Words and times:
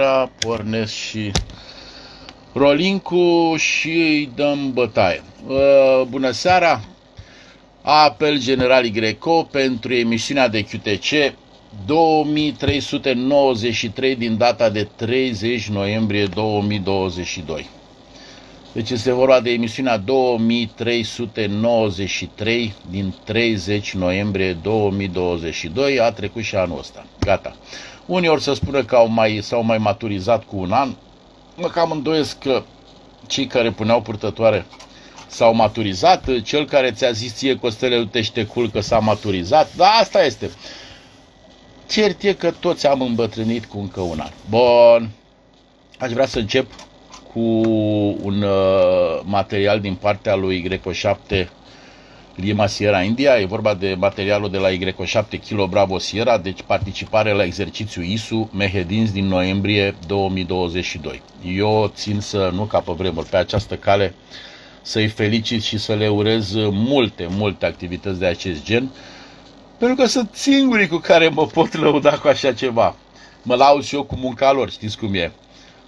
seara, 0.00 0.30
pornesc 0.38 0.92
și 0.92 1.30
Rolincu 2.52 3.54
și 3.56 3.88
îi 3.88 4.30
dăm 4.34 4.72
bătaie. 4.72 5.22
Uh, 5.46 6.02
bună 6.08 6.30
seara! 6.30 6.80
Apel 7.82 8.38
General 8.38 8.86
Greco 8.86 9.42
pentru 9.42 9.94
emisiunea 9.94 10.48
de 10.48 10.64
QTC 10.64 11.34
2393 11.86 14.16
din 14.16 14.36
data 14.36 14.70
de 14.70 14.88
30 14.96 15.68
noiembrie 15.68 16.26
2022. 16.26 17.68
Deci 18.72 18.90
este 18.90 19.12
vorba 19.12 19.40
de 19.40 19.50
emisiunea 19.50 19.96
2393 19.96 22.74
din 22.90 23.14
30 23.24 23.94
noiembrie 23.94 24.52
2022. 24.52 26.00
A 26.00 26.12
trecut 26.12 26.42
și 26.42 26.56
anul 26.56 26.78
ăsta. 26.78 27.06
Gata. 27.20 27.56
Unii 28.10 28.28
ori 28.28 28.42
să 28.42 28.54
spună 28.54 28.84
că 28.84 28.96
au 28.96 29.08
mai, 29.08 29.38
s-au 29.42 29.62
mai 29.62 29.78
maturizat 29.78 30.44
cu 30.44 30.56
un 30.56 30.72
an. 30.72 30.94
Mă 31.56 31.66
cam 31.68 31.90
îndoiesc 31.90 32.38
că 32.38 32.62
cei 33.26 33.46
care 33.46 33.70
puneau 33.70 34.00
purtătoare 34.00 34.66
s-au 35.26 35.54
maturizat. 35.54 36.42
Cel 36.42 36.64
care 36.66 36.90
ți-a 36.90 37.10
zis 37.10 37.34
ție, 37.34 37.56
Costele, 37.56 37.96
uite 37.96 38.20
te 38.32 38.44
culcă 38.44 38.80
s-a 38.80 38.98
maturizat. 38.98 39.74
Da, 39.76 39.86
asta 39.86 40.24
este. 40.24 40.50
Cert 41.88 42.22
e 42.22 42.32
că 42.32 42.50
toți 42.50 42.86
am 42.86 43.00
îmbătrânit 43.00 43.64
cu 43.64 43.78
încă 43.78 44.00
un 44.00 44.20
an. 44.20 44.30
Bun. 44.48 45.10
Aș 45.98 46.12
vrea 46.12 46.26
să 46.26 46.38
încep 46.38 46.66
cu 47.32 47.40
un 48.22 48.42
uh, 48.42 49.20
material 49.24 49.80
din 49.80 49.94
partea 49.94 50.34
lui 50.34 50.62
Greco 50.62 50.92
7 50.92 51.50
Lima 52.40 52.66
Sierra 52.66 53.02
India. 53.02 53.38
E 53.38 53.44
vorba 53.44 53.74
de 53.74 53.94
materialul 53.98 54.50
de 54.50 54.58
la 54.58 54.68
Y7 54.70 55.40
Kilo 55.44 55.66
Bravo 55.66 55.98
Sierra, 55.98 56.38
deci 56.38 56.62
participare 56.62 57.32
la 57.32 57.44
exercițiu 57.44 58.02
ISU 58.02 58.50
Mehedins 58.52 59.12
din 59.12 59.26
noiembrie 59.26 59.94
2022. 60.06 61.22
Eu 61.56 61.92
țin 61.94 62.20
să 62.20 62.50
nu 62.54 62.62
capă 62.62 62.92
vremuri 62.92 63.28
pe 63.28 63.36
această 63.36 63.76
cale 63.76 64.14
să-i 64.82 65.08
felicit 65.08 65.62
și 65.62 65.78
să 65.78 65.94
le 65.94 66.08
urez 66.08 66.54
multe, 66.70 67.26
multe 67.30 67.66
activități 67.66 68.18
de 68.18 68.26
acest 68.26 68.64
gen, 68.64 68.90
pentru 69.78 69.96
că 69.96 70.06
sunt 70.06 70.30
singurii 70.32 70.88
cu 70.88 70.96
care 70.96 71.28
mă 71.28 71.46
pot 71.46 71.74
lăuda 71.76 72.10
cu 72.18 72.28
așa 72.28 72.52
ceva. 72.52 72.96
Mă 73.42 73.54
laud 73.54 73.84
și 73.84 73.94
eu 73.94 74.02
cu 74.02 74.16
munca 74.16 74.52
lor, 74.52 74.70
știți 74.70 74.98
cum 74.98 75.14
e. 75.14 75.32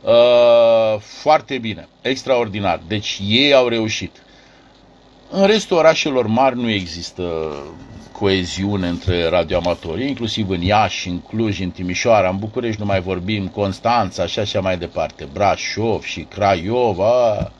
Uh, 0.03 0.98
foarte 0.98 1.58
bine, 1.58 1.89
extraordinar. 2.00 2.80
Deci 2.86 3.20
ei 3.28 3.55
au 3.55 3.69
reușit. 3.69 4.23
În 5.34 5.47
restul 5.47 5.77
orașelor 5.77 6.27
mari 6.27 6.56
nu 6.56 6.70
există 6.70 7.22
coeziune 8.12 8.88
între 8.88 9.28
radioamatori, 9.28 10.08
inclusiv 10.08 10.48
în 10.48 10.61
Iași, 10.61 11.08
în 11.08 11.20
Cluj, 11.20 11.61
în 11.61 11.70
Timișoara, 11.70 12.28
în 12.28 12.36
București 12.36 12.80
nu 12.80 12.86
mai 12.86 13.00
vorbim, 13.00 13.48
Constanța 13.48 14.27
și 14.27 14.39
așa 14.39 14.61
mai 14.61 14.78
departe, 14.78 15.28
Brașov 15.33 16.02
și 16.02 16.20
Craiova. 16.20 17.52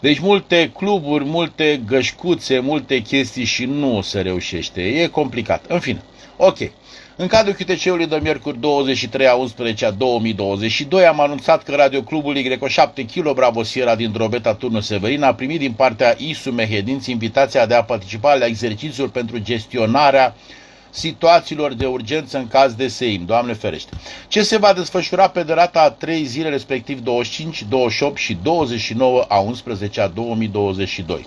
Deci 0.00 0.18
multe 0.18 0.70
cluburi, 0.76 1.24
multe 1.24 1.80
gășcuțe, 1.86 2.58
multe 2.58 3.02
chestii 3.02 3.44
și 3.44 3.64
nu 3.64 4.00
se 4.00 4.20
reușește. 4.20 4.82
E 4.82 5.06
complicat. 5.06 5.64
În 5.68 5.78
fine, 5.78 6.02
ok. 6.36 6.58
În 7.20 7.26
cadrul 7.26 7.54
QTC-ului 7.54 8.06
de 8.06 8.18
miercuri 8.22 8.60
23 8.60 9.26
a 9.26 9.34
11 9.34 9.84
a 9.84 9.90
2022 9.90 11.06
am 11.06 11.20
anunțat 11.20 11.62
că 11.62 11.74
Radioclubul 11.74 12.36
Y7 12.36 13.06
Kilo 13.06 13.34
Bravo 13.34 13.62
Sierra 13.62 13.94
din 13.94 14.12
Drobeta 14.12 14.54
Turnul 14.54 14.80
Severin 14.80 15.22
a 15.22 15.34
primit 15.34 15.58
din 15.58 15.72
partea 15.72 16.14
ISU 16.18 16.50
Mehedinți 16.50 17.10
invitația 17.10 17.66
de 17.66 17.74
a 17.74 17.82
participa 17.84 18.34
la 18.34 18.46
exercițiul 18.46 19.08
pentru 19.08 19.38
gestionarea 19.38 20.34
situațiilor 20.90 21.74
de 21.74 21.86
urgență 21.86 22.38
în 22.38 22.48
caz 22.48 22.74
de 22.74 22.88
SEIM, 22.88 23.24
Doamne 23.24 23.52
ferește. 23.52 23.90
Ce 24.28 24.42
se 24.42 24.56
va 24.56 24.72
desfășura 24.72 25.28
pe 25.28 25.42
durata 25.42 25.80
a 25.80 25.90
3 25.90 26.24
zile, 26.24 26.48
respectiv 26.48 27.00
25, 27.00 27.64
28 27.68 28.16
și 28.16 28.38
29 28.42 29.24
a 29.28 29.38
11 29.38 30.00
a 30.00 30.06
2022. 30.06 31.26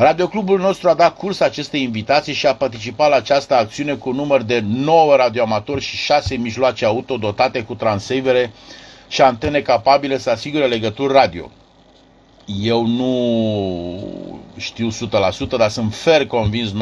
Radioclubul 0.00 0.58
nostru 0.60 0.88
a 0.88 0.94
dat 0.94 1.16
curs 1.16 1.40
acestei 1.40 1.82
invitații 1.82 2.32
și 2.32 2.46
a 2.46 2.54
participat 2.54 3.08
la 3.10 3.16
această 3.16 3.54
acțiune 3.54 3.94
cu 3.94 4.12
număr 4.12 4.42
de 4.42 4.64
9 4.66 5.16
radioamatori 5.16 5.80
și 5.80 5.96
6 5.96 6.36
mijloace 6.36 6.84
auto 6.84 7.16
dotate 7.16 7.62
cu 7.62 7.74
transceivere 7.74 8.52
și 9.08 9.22
antene 9.22 9.60
capabile 9.60 10.18
să 10.18 10.30
asigure 10.30 10.66
legături 10.66 11.12
radio. 11.12 11.50
Eu 12.62 12.86
nu 12.86 13.12
știu 14.56 14.88
100%, 14.88 14.92
dar 15.56 15.70
sunt 15.70 15.94
fer 15.94 16.26
convins 16.26 16.70
99,99% 16.70 16.76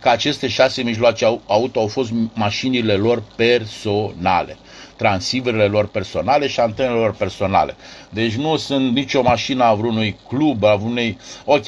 că 0.00 0.08
aceste 0.08 0.48
șase 0.48 0.82
mijloace 0.82 1.40
auto 1.46 1.80
au 1.80 1.86
fost 1.86 2.10
mașinile 2.34 2.92
lor 2.94 3.22
personale 3.36 4.56
transceiverele 5.04 5.66
lor 5.66 5.86
personale 5.86 6.46
și 6.46 6.60
antenele 6.60 6.94
lor 6.98 7.14
personale. 7.14 7.76
Deci 8.10 8.32
nu 8.34 8.56
sunt 8.56 8.94
nicio 8.94 9.22
mașină 9.22 9.64
a 9.64 9.74
vreunui 9.74 10.16
club, 10.28 10.64
a 10.64 10.74
vreunui... 10.74 11.18
Ok. 11.44 11.64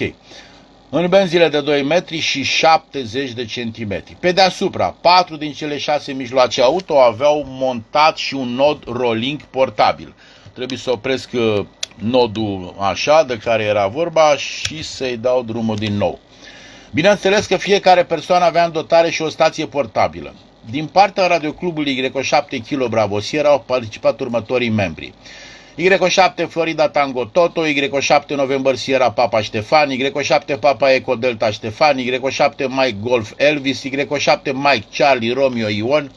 În 0.90 1.08
benzile 1.08 1.48
de 1.48 1.60
2 1.60 1.82
metri 1.82 2.18
și 2.18 2.42
70 2.42 3.30
de 3.32 3.44
centimetri. 3.44 4.16
Pe 4.20 4.32
deasupra, 4.32 4.94
patru 5.00 5.36
din 5.36 5.52
cele 5.52 5.78
șase 5.78 6.12
mijloace 6.12 6.62
auto 6.62 7.00
aveau 7.00 7.44
montat 7.46 8.16
și 8.16 8.34
un 8.34 8.48
nod 8.48 8.82
rolling 8.86 9.42
portabil. 9.42 10.14
Trebuie 10.52 10.78
să 10.78 10.90
opresc 10.90 11.30
uh, 11.32 11.64
nodul 11.94 12.74
așa 12.78 13.24
de 13.24 13.38
care 13.38 13.62
era 13.62 13.86
vorba 13.86 14.36
și 14.36 14.82
să-i 14.82 15.16
dau 15.16 15.42
drumul 15.42 15.76
din 15.76 15.96
nou. 15.96 16.18
Bineînțeles 16.92 17.46
că 17.46 17.56
fiecare 17.56 18.04
persoană 18.04 18.44
avea 18.44 18.64
în 18.64 18.72
dotare 18.72 19.10
și 19.10 19.22
o 19.22 19.28
stație 19.28 19.66
portabilă. 19.66 20.34
Din 20.70 20.86
partea 20.86 21.26
radioclubului 21.26 22.12
Y7 22.12 22.62
Kilo 22.66 22.88
Bravosier 22.88 23.44
au 23.44 23.62
participat 23.66 24.20
următorii 24.20 24.68
membri. 24.68 25.12
Y7 25.78 26.48
Florida 26.48 26.88
Tango 26.88 27.24
Toto, 27.24 27.66
Y7 27.66 28.28
November 28.28 28.76
Sierra 28.76 29.10
Papa 29.10 29.40
Ștefan, 29.40 29.90
Y7 29.90 30.58
Papa 30.60 30.92
Eco 30.92 31.14
Delta 31.14 31.50
Ștefan, 31.50 31.96
Y7 31.98 32.66
Mike 32.68 32.96
Golf 33.00 33.32
Elvis, 33.36 33.82
Y7 33.84 34.52
Mike 34.52 34.86
Charlie 34.90 35.32
Romeo 35.32 35.68
Ion, 35.68 36.10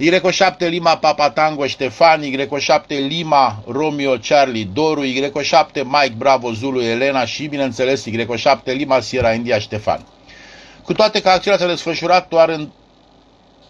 Y7 0.00 0.68
Lima 0.68 0.98
Papa 0.98 1.30
Tango 1.30 1.66
Ștefan, 1.66 2.22
Y7 2.22 3.06
Lima 3.08 3.62
Romeo 3.66 4.16
Charlie 4.16 4.68
Doru, 4.72 5.04
Y7 5.04 5.82
Mike 5.84 6.14
Bravo 6.16 6.52
Zulu 6.52 6.80
Elena 6.80 7.24
și, 7.24 7.46
bineînțeles, 7.46 8.04
Y7 8.08 8.56
Lima 8.64 9.00
Sierra 9.00 9.32
India 9.32 9.58
Ștefan. 9.58 10.06
Cu 10.82 10.92
toate 10.92 11.20
că 11.20 11.28
acțiunea 11.28 11.58
s-a 11.58 11.66
desfășurat 11.66 12.28
doar 12.28 12.48
în 12.48 12.68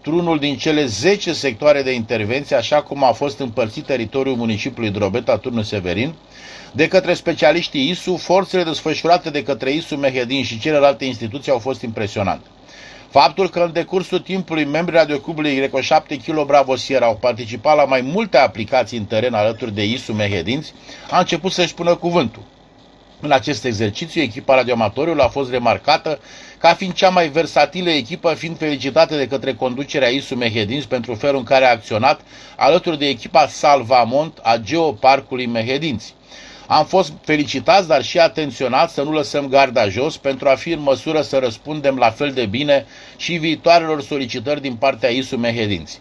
într-unul 0.05 0.39
din 0.39 0.57
cele 0.57 0.85
10 0.87 1.33
sectoare 1.33 1.83
de 1.83 1.93
intervenție, 1.93 2.57
așa 2.57 2.83
cum 2.83 3.05
a 3.05 3.13
fost 3.13 3.39
împărțit 3.39 3.85
teritoriul 3.85 4.37
municipiului 4.37 4.91
Drobeta, 4.91 5.37
Turnul 5.39 5.63
Severin, 5.63 6.15
de 6.73 6.89
către 6.89 7.15
specialiștii 7.15 7.89
ISU, 7.89 8.17
forțele 8.17 8.63
desfășurate 8.63 9.31
de 9.31 9.43
către 9.43 9.73
ISU 9.73 9.97
Mehedin 9.97 10.45
și 10.45 10.59
celelalte 10.59 11.05
instituții 11.05 11.53
au 11.53 11.59
fost 11.59 11.83
impresionante. 11.83 12.47
Faptul 13.11 13.49
că 13.51 13.61
în 13.61 13.73
decursul 13.73 14.19
timpului 14.19 14.65
membrii 14.65 14.99
Radiocubului 14.99 15.55
Greco 15.57 15.81
7 15.81 16.17
Kilo 16.17 16.45
Bravo 16.45 16.77
Sierra 16.77 17.07
au 17.07 17.17
participat 17.21 17.77
la 17.77 17.85
mai 17.85 18.01
multe 18.01 18.37
aplicații 18.39 18.99
în 18.99 19.05
teren 19.05 19.35
alături 19.35 19.75
de 19.75 19.85
ISU 19.85 20.13
Mehedinți 20.13 20.73
a 21.11 21.19
început 21.19 21.53
să-și 21.53 21.75
pună 21.75 21.95
cuvântul. 21.95 22.43
În 23.25 23.31
acest 23.33 23.65
exercițiu, 23.65 24.21
echipa 24.23 24.55
radioamatorului 24.55 25.23
a 25.23 25.29
fost 25.29 25.51
remarcată 25.51 26.19
ca 26.59 26.75
fiind 26.75 26.93
cea 26.95 27.09
mai 27.09 27.29
versatilă 27.29 27.91
echipă, 27.91 28.35
fiind 28.35 28.59
felicitată 28.59 29.17
de 29.17 29.27
către 29.27 29.55
conducerea 29.55 30.09
ISU 30.09 30.35
Mehedinți 30.35 30.89
pentru 30.89 31.15
felul 31.15 31.39
în 31.39 31.45
care 31.45 31.65
a 31.65 31.71
acționat 31.71 32.21
alături 32.57 32.99
de 32.99 33.07
echipa 33.09 33.47
Salvamont 33.47 34.39
a 34.43 34.57
Geoparcului 34.57 35.47
Mehedinți. 35.47 36.15
Am 36.67 36.85
fost 36.85 37.13
felicitați, 37.25 37.89
dar 37.89 38.03
și 38.03 38.19
atenționați 38.19 38.95
să 38.95 39.03
nu 39.03 39.13
lăsăm 39.13 39.47
garda 39.49 39.89
jos 39.89 40.17
pentru 40.17 40.49
a 40.49 40.55
fi 40.55 40.71
în 40.71 40.81
măsură 40.81 41.21
să 41.23 41.39
răspundem 41.39 41.97
la 41.97 42.11
fel 42.11 42.33
de 42.33 42.47
bine 42.47 42.87
și 43.17 43.33
viitoarelor 43.33 44.03
solicitări 44.03 44.61
din 44.61 44.75
partea 44.75 45.09
ISU 45.09 45.37
Mehedinți. 45.37 46.01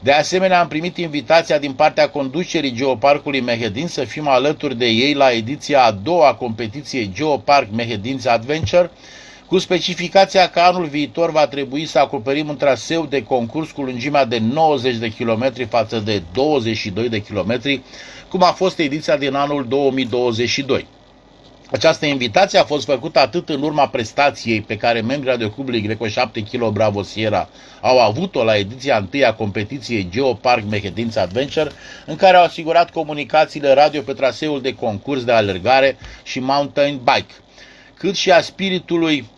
De 0.00 0.12
asemenea, 0.12 0.60
am 0.60 0.68
primit 0.68 0.96
invitația 0.96 1.58
din 1.58 1.72
partea 1.72 2.08
conducerii 2.08 2.72
Geoparcului 2.72 3.40
Mehedin 3.40 3.86
să 3.86 4.04
fim 4.04 4.28
alături 4.28 4.76
de 4.78 4.86
ei 4.86 5.14
la 5.14 5.30
ediția 5.32 5.84
a 5.84 5.90
doua 5.90 6.28
a 6.28 6.34
competiției 6.34 7.10
Geopark 7.14 7.68
Mehedinți 7.72 8.28
Adventure, 8.28 8.90
cu 9.46 9.58
specificația 9.58 10.48
că 10.48 10.60
anul 10.60 10.84
viitor 10.84 11.30
va 11.30 11.46
trebui 11.46 11.86
să 11.86 11.98
acoperim 11.98 12.48
un 12.48 12.56
traseu 12.56 13.06
de 13.06 13.22
concurs 13.22 13.70
cu 13.70 13.82
lungimea 13.82 14.24
de 14.24 14.38
90 14.38 14.94
de 14.96 15.12
km 15.18 15.68
față 15.68 15.98
de 15.98 16.22
22 16.32 17.08
de 17.08 17.22
km, 17.22 17.60
cum 18.28 18.42
a 18.42 18.52
fost 18.52 18.78
ediția 18.78 19.16
din 19.16 19.34
anul 19.34 19.66
2022. 19.68 20.86
Această 21.70 22.06
invitație 22.06 22.58
a 22.58 22.64
fost 22.64 22.84
făcută 22.84 23.18
atât 23.18 23.48
în 23.48 23.62
urma 23.62 23.88
prestației 23.88 24.60
pe 24.60 24.76
care 24.76 25.00
membrii 25.00 25.30
Radioclubului 25.30 25.80
Grecoș 25.80 26.12
7 26.12 26.40
kg 26.42 26.64
Bravo 26.68 27.02
Sierra 27.02 27.48
au 27.80 27.98
avut-o 28.00 28.44
la 28.44 28.56
ediția 28.56 28.96
întâi 28.96 29.24
a 29.24 29.34
competiției 29.34 30.08
Geopark 30.10 30.64
Mehedința 30.68 31.20
Adventure, 31.20 31.70
în 32.06 32.16
care 32.16 32.36
au 32.36 32.44
asigurat 32.44 32.90
comunicațiile 32.90 33.72
radio 33.74 34.00
pe 34.00 34.12
traseul 34.12 34.60
de 34.60 34.74
concurs 34.74 35.24
de 35.24 35.32
alergare 35.32 35.96
și 36.22 36.40
mountain 36.40 36.96
bike, 37.04 37.34
cât 37.94 38.14
și 38.16 38.30
a 38.30 38.40
spiritului 38.40 39.28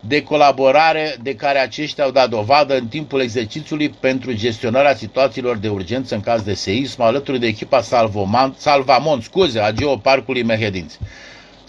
de 0.00 0.22
colaborare 0.22 1.16
de 1.22 1.34
care 1.34 1.58
aceștia 1.58 2.04
au 2.04 2.10
dat 2.10 2.28
dovadă 2.28 2.76
în 2.76 2.86
timpul 2.86 3.20
exercițiului 3.20 3.88
pentru 3.88 4.32
gestionarea 4.32 4.94
situațiilor 4.94 5.56
de 5.56 5.68
urgență 5.68 6.14
în 6.14 6.20
caz 6.20 6.42
de 6.42 6.54
seism, 6.54 7.00
alături 7.02 7.38
de 7.38 7.46
echipa 7.46 7.80
Salvamont, 7.82 8.56
Salvamont 8.58 9.22
scuze, 9.22 9.58
a 9.60 9.72
Geoparcului 9.72 10.42
Mehedinți. 10.42 10.98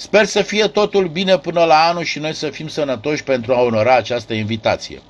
Sper 0.04 0.26
să 0.26 0.42
fie 0.42 0.68
totul 0.68 1.08
bine 1.08 1.38
până 1.38 1.64
la 1.64 1.76
anul 1.76 2.04
și 2.04 2.20
noi 2.20 2.34
să 2.34 2.50
fim 2.50 2.68
sănătoși 2.68 3.24
pentru 3.24 3.54
a 3.54 3.62
onora 3.62 3.96
această 3.96 4.34
invitație. 4.34 5.02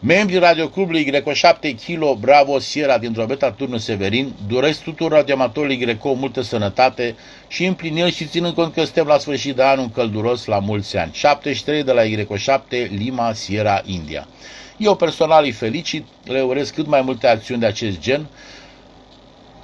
Membrii 0.00 0.38
Radioclubului 0.38 1.04
Greco 1.04 1.32
7 1.32 1.70
Kilo 1.70 2.14
Bravo 2.14 2.58
Sierra 2.58 2.98
din 2.98 3.12
Drobeta 3.12 3.50
Turnu 3.50 3.78
Severin 3.78 4.32
doresc 4.48 4.82
tuturor 4.82 5.12
radioamatorii 5.12 5.76
Greco 5.76 6.12
multă 6.12 6.40
sănătate 6.40 7.14
și 7.48 7.64
împliniri 7.64 8.12
și 8.12 8.26
ținând 8.26 8.54
cont 8.54 8.72
că 8.74 8.84
suntem 8.84 9.06
la 9.06 9.18
sfârșit 9.18 9.56
de 9.56 9.62
an 9.64 9.78
un 9.78 9.90
călduros 9.90 10.44
la 10.44 10.58
mulți 10.58 10.96
ani. 10.96 11.10
73 11.14 11.82
de 11.82 11.92
la 11.92 12.04
Greco 12.04 12.36
7 12.36 12.90
Lima 12.96 13.32
Sierra 13.32 13.82
India. 13.84 14.28
Eu 14.76 14.96
personal 14.96 15.44
îi 15.44 15.52
felicit, 15.52 16.06
le 16.24 16.40
urez 16.42 16.70
cât 16.70 16.86
mai 16.86 17.00
multe 17.00 17.26
acțiuni 17.26 17.60
de 17.60 17.66
acest 17.66 18.00
gen. 18.00 18.26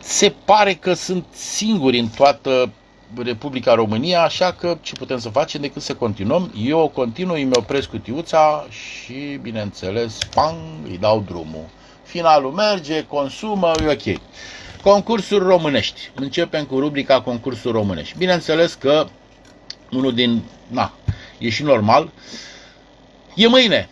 Se 0.00 0.32
pare 0.44 0.74
că 0.74 0.92
sunt 0.92 1.24
singuri 1.32 1.98
în 1.98 2.08
toată 2.08 2.72
Republica 3.16 3.74
România, 3.74 4.22
așa 4.22 4.52
că 4.52 4.78
ce 4.80 4.94
putem 4.94 5.18
să 5.18 5.28
facem 5.28 5.60
decât 5.60 5.82
să 5.82 5.94
continuăm. 5.94 6.52
Eu 6.64 6.88
continui, 6.94 7.42
îmi 7.42 7.52
opresc 7.56 7.88
cutiuța 7.88 8.66
și, 8.70 9.38
bineînțeles, 9.42 10.18
pang, 10.34 10.56
îi 10.88 10.98
dau 10.98 11.20
drumul. 11.26 11.64
Finalul 12.02 12.50
merge, 12.50 13.04
consumă, 13.04 13.70
e 13.86 13.90
ok. 13.90 14.20
Concursuri 14.82 15.44
românești. 15.44 16.10
Începem 16.14 16.64
cu 16.64 16.78
rubrica 16.78 17.20
concursuri 17.20 17.72
românești. 17.72 18.18
Bineînțeles 18.18 18.74
că 18.74 19.06
unul 19.90 20.14
din, 20.14 20.42
na, 20.66 20.92
e 21.38 21.48
și 21.48 21.62
normal, 21.62 22.10
e 23.34 23.46
mâine, 23.46 23.88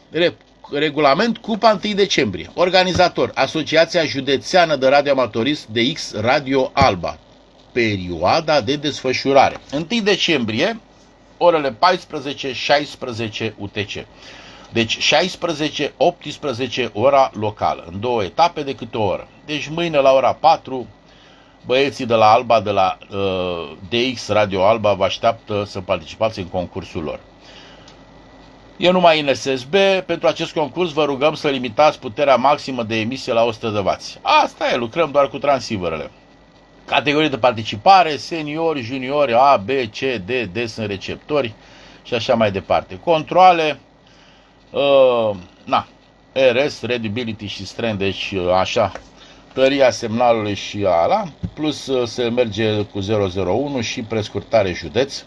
regulament 0.73 1.39
Cupa 1.39 1.81
1 1.85 1.95
decembrie. 1.95 2.51
Organizator, 2.55 3.31
Asociația 3.35 4.05
Județeană 4.05 4.77
de 4.77 4.89
Radioamatorism 4.89 5.73
de 5.73 5.93
X 5.93 6.15
Radio 6.15 6.71
Alba 6.75 7.19
perioada 7.73 8.61
de 8.61 8.77
desfășurare. 8.77 9.57
1 9.73 9.87
decembrie, 10.03 10.81
orele 11.39 11.77
14-16 13.39 13.53
UTC. 13.57 14.07
Deci 14.73 14.99
16-18 16.87 16.93
ora 16.93 17.31
locală, 17.35 17.85
în 17.93 18.01
două 18.01 18.23
etape 18.25 18.63
de 18.63 18.75
câte 18.75 18.97
o 18.97 19.03
oră. 19.03 19.29
Deci 19.47 19.69
mâine 19.69 19.99
la 19.99 20.13
ora 20.13 20.33
4, 20.33 20.87
băieții 21.67 22.07
de 22.07 22.15
la 22.15 22.31
Alba, 22.33 22.61
de 22.61 22.71
la 22.71 22.99
uh, 23.11 23.73
DX 23.89 24.29
Radio 24.29 24.67
Alba, 24.67 24.93
vă 24.93 25.05
așteaptă 25.05 25.65
să 25.67 25.81
participați 25.81 26.39
în 26.39 26.47
concursul 26.47 27.03
lor. 27.03 27.21
E 28.77 28.91
numai 28.91 29.21
în 29.21 29.35
SSB. 29.35 29.75
Pentru 30.07 30.29
acest 30.29 30.53
concurs 30.53 30.93
vă 30.93 31.05
rugăm 31.05 31.35
să 31.35 31.49
limitați 31.49 31.99
puterea 31.99 32.37
maximă 32.37 32.83
de 32.83 32.97
emisie 32.97 33.33
la 33.33 33.43
100 33.43 33.69
de 33.69 33.79
W. 33.79 33.89
Asta 34.23 34.71
e, 34.73 34.77
lucrăm 34.77 35.11
doar 35.11 35.29
cu 35.29 35.39
transceiverele. 35.39 36.11
Categorii 36.91 37.29
de 37.29 37.39
participare, 37.39 38.17
seniori, 38.17 38.81
juniori, 38.81 39.33
A, 39.35 39.57
B, 39.57 39.69
C, 39.69 39.99
D, 40.25 40.31
D 40.53 40.67
sunt 40.67 40.87
receptori 40.87 41.55
și 42.03 42.15
așa 42.15 42.35
mai 42.35 42.51
departe. 42.53 42.99
Controle, 43.05 43.81
uh, 44.71 45.31
na, 45.65 45.87
RS, 46.33 46.83
Readability 46.83 47.47
și 47.47 47.67
Strength, 47.67 47.99
deci 47.99 48.31
uh, 48.37 48.53
așa, 48.53 48.93
tăria 49.53 49.91
semnalului 49.91 50.55
și 50.55 50.85
ala, 50.87 51.25
plus 51.55 51.87
uh, 51.87 52.07
se 52.09 52.29
merge 52.29 52.83
cu 52.83 52.99
001 52.99 53.81
și 53.81 54.03
prescurtare 54.03 54.73
județ 54.73 55.25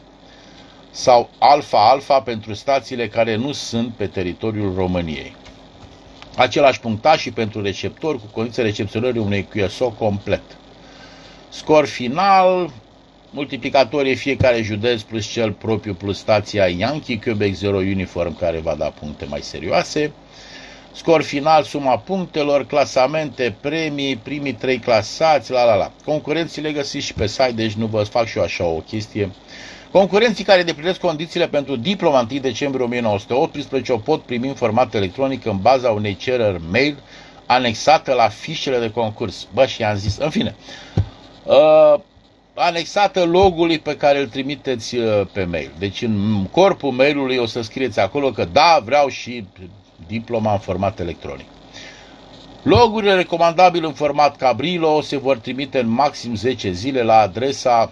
sau 0.91 1.29
alfa-alfa 1.39 2.21
pentru 2.21 2.53
stațiile 2.53 3.07
care 3.07 3.35
nu 3.35 3.51
sunt 3.51 3.93
pe 3.93 4.07
teritoriul 4.07 4.73
României. 4.75 5.35
Același 6.37 6.79
punctaj 6.79 7.19
și 7.19 7.31
pentru 7.31 7.61
receptori 7.61 8.19
cu 8.19 8.25
condiția 8.33 8.63
recepționării 8.63 9.21
unui 9.21 9.43
QSO 9.43 9.89
complet. 9.89 10.41
Scor 11.55 11.85
final, 11.85 12.71
multiplicatorii 13.29 14.15
fiecare 14.15 14.61
județ 14.61 15.01
plus 15.01 15.25
cel 15.27 15.51
propriu 15.51 15.93
plus 15.93 16.17
stația 16.17 16.67
Yankee, 16.67 17.19
Quebec 17.19 17.53
0 17.53 17.77
Uniform 17.77 18.37
care 18.37 18.59
va 18.59 18.75
da 18.75 18.85
puncte 18.85 19.25
mai 19.25 19.41
serioase. 19.41 20.11
Scor 20.93 21.21
final, 21.21 21.63
suma 21.63 21.97
punctelor, 21.97 22.65
clasamente, 22.65 23.55
premii, 23.61 24.15
primii 24.15 24.53
trei 24.53 24.79
clasați, 24.79 25.51
la 25.51 25.63
la 25.63 25.75
la. 25.75 25.91
Concurenții 26.05 26.61
le 26.61 26.71
găsiți 26.71 27.05
și 27.05 27.13
pe 27.13 27.27
site, 27.27 27.51
deci 27.55 27.73
nu 27.73 27.85
vă 27.85 28.03
fac 28.03 28.25
și 28.25 28.37
eu 28.37 28.43
așa 28.43 28.65
o 28.65 28.79
chestie. 28.79 29.31
Concurenții 29.91 30.43
care 30.43 30.63
deplinesc 30.63 30.99
condițiile 30.99 31.47
pentru 31.47 31.75
diploma 31.75 32.27
1 32.31 32.39
decembrie 32.39 32.85
1918 32.85 33.91
o 33.91 33.97
pot 33.97 34.21
primi 34.21 34.47
în 34.47 34.53
format 34.53 34.93
electronic 34.93 35.45
în 35.45 35.57
baza 35.57 35.89
unei 35.89 36.15
cereri 36.15 36.61
mail 36.71 36.97
anexată 37.45 38.13
la 38.13 38.27
fișele 38.27 38.79
de 38.79 38.91
concurs. 38.91 39.47
Bă, 39.53 39.65
și 39.65 39.83
am 39.83 39.95
zis, 39.95 40.17
în 40.17 40.29
fine, 40.29 40.55
uh, 41.43 41.99
anexată 42.53 43.23
logului 43.23 43.79
pe 43.79 43.97
care 43.97 44.19
îl 44.19 44.27
trimiteți 44.27 44.95
uh, 44.95 45.21
pe 45.31 45.43
mail. 45.43 45.71
Deci 45.79 46.01
în 46.01 46.45
corpul 46.51 46.91
mailului 46.91 47.37
o 47.37 47.45
să 47.45 47.61
scrieți 47.61 47.99
acolo 47.99 48.31
că 48.31 48.45
da, 48.51 48.81
vreau 48.85 49.07
și 49.07 49.45
diploma 50.07 50.51
în 50.51 50.59
format 50.59 50.99
electronic. 50.99 51.45
Logurile 52.63 53.13
recomandabile 53.13 53.85
în 53.85 53.93
format 53.93 54.35
Cabrilo 54.35 55.01
se 55.01 55.17
vor 55.17 55.37
trimite 55.37 55.79
în 55.79 55.87
maxim 55.87 56.35
10 56.35 56.71
zile 56.71 57.01
la 57.01 57.17
adresa 57.17 57.91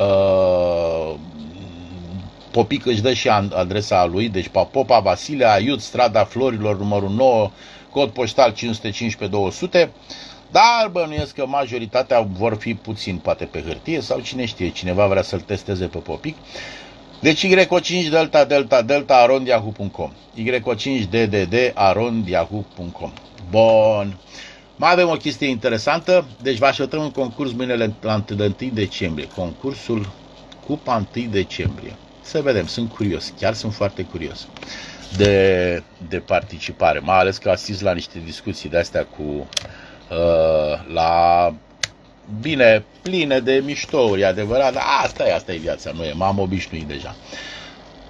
uh, 0.00 1.14
Popic 2.50 2.86
își 2.86 3.00
dă 3.02 3.12
și 3.12 3.28
adresa 3.28 4.04
lui, 4.04 4.28
deci 4.28 4.50
Popa 4.70 4.98
Vasile, 4.98 5.44
Aiut, 5.46 5.80
strada 5.80 6.24
Florilor, 6.24 6.78
numărul 6.78 7.10
9, 7.10 7.50
cod 7.90 8.10
poștal 8.10 8.54
515-200, 9.82 9.88
dar 10.50 10.88
bănuiesc 10.90 11.34
că 11.34 11.46
majoritatea 11.46 12.20
vor 12.20 12.54
fi 12.54 12.74
puțin 12.74 13.16
poate 13.16 13.44
pe 13.44 13.62
hârtie 13.66 14.00
sau 14.00 14.20
cine 14.20 14.44
știe, 14.44 14.70
cineva 14.70 15.06
vrea 15.06 15.22
să-l 15.22 15.40
testeze 15.40 15.86
pe 15.86 15.98
Popic. 15.98 16.36
Deci 17.20 17.46
YO5 17.46 18.10
delta 18.10 18.44
delta 18.44 18.82
delta 18.82 19.16
arondiahu.com 19.16 20.12
YO5 20.36 21.08
DDD 21.10 21.54
arondiahu.com 21.74 23.12
Bun. 23.50 24.16
Mai 24.76 24.92
avem 24.92 25.08
o 25.08 25.16
chestie 25.16 25.48
interesantă, 25.48 26.26
deci 26.42 26.58
vă 26.58 26.66
așteptăm 26.66 27.00
în 27.00 27.10
concurs 27.10 27.52
mâine 27.52 27.92
la 28.00 28.24
1 28.40 28.70
decembrie. 28.72 29.28
Concursul 29.36 30.08
Cupa 30.66 31.06
1 31.16 31.26
decembrie. 31.26 31.96
Să 32.20 32.40
vedem, 32.42 32.66
sunt 32.66 32.92
curios, 32.92 33.32
chiar 33.38 33.54
sunt 33.54 33.74
foarte 33.74 34.02
curios 34.02 34.46
de, 35.16 35.82
de 36.08 36.18
participare, 36.18 36.98
mai 36.98 37.18
ales 37.18 37.38
că 37.38 37.50
asist 37.50 37.82
la 37.82 37.92
niște 37.92 38.18
discuții 38.24 38.68
de 38.68 38.78
astea 38.78 39.04
cu 39.04 39.48
uh, 40.10 40.92
la 40.92 41.54
bine, 42.40 42.84
pline 43.02 43.38
de 43.38 43.62
miștouri, 43.64 44.24
adevărat, 44.24 44.72
dar 44.72 44.82
asta 45.02 45.28
e, 45.28 45.34
asta 45.34 45.52
e 45.52 45.56
viața, 45.56 45.90
nu 45.94 46.04
e, 46.04 46.12
m-am 46.12 46.38
obișnuit 46.38 46.86
deja. 46.86 47.14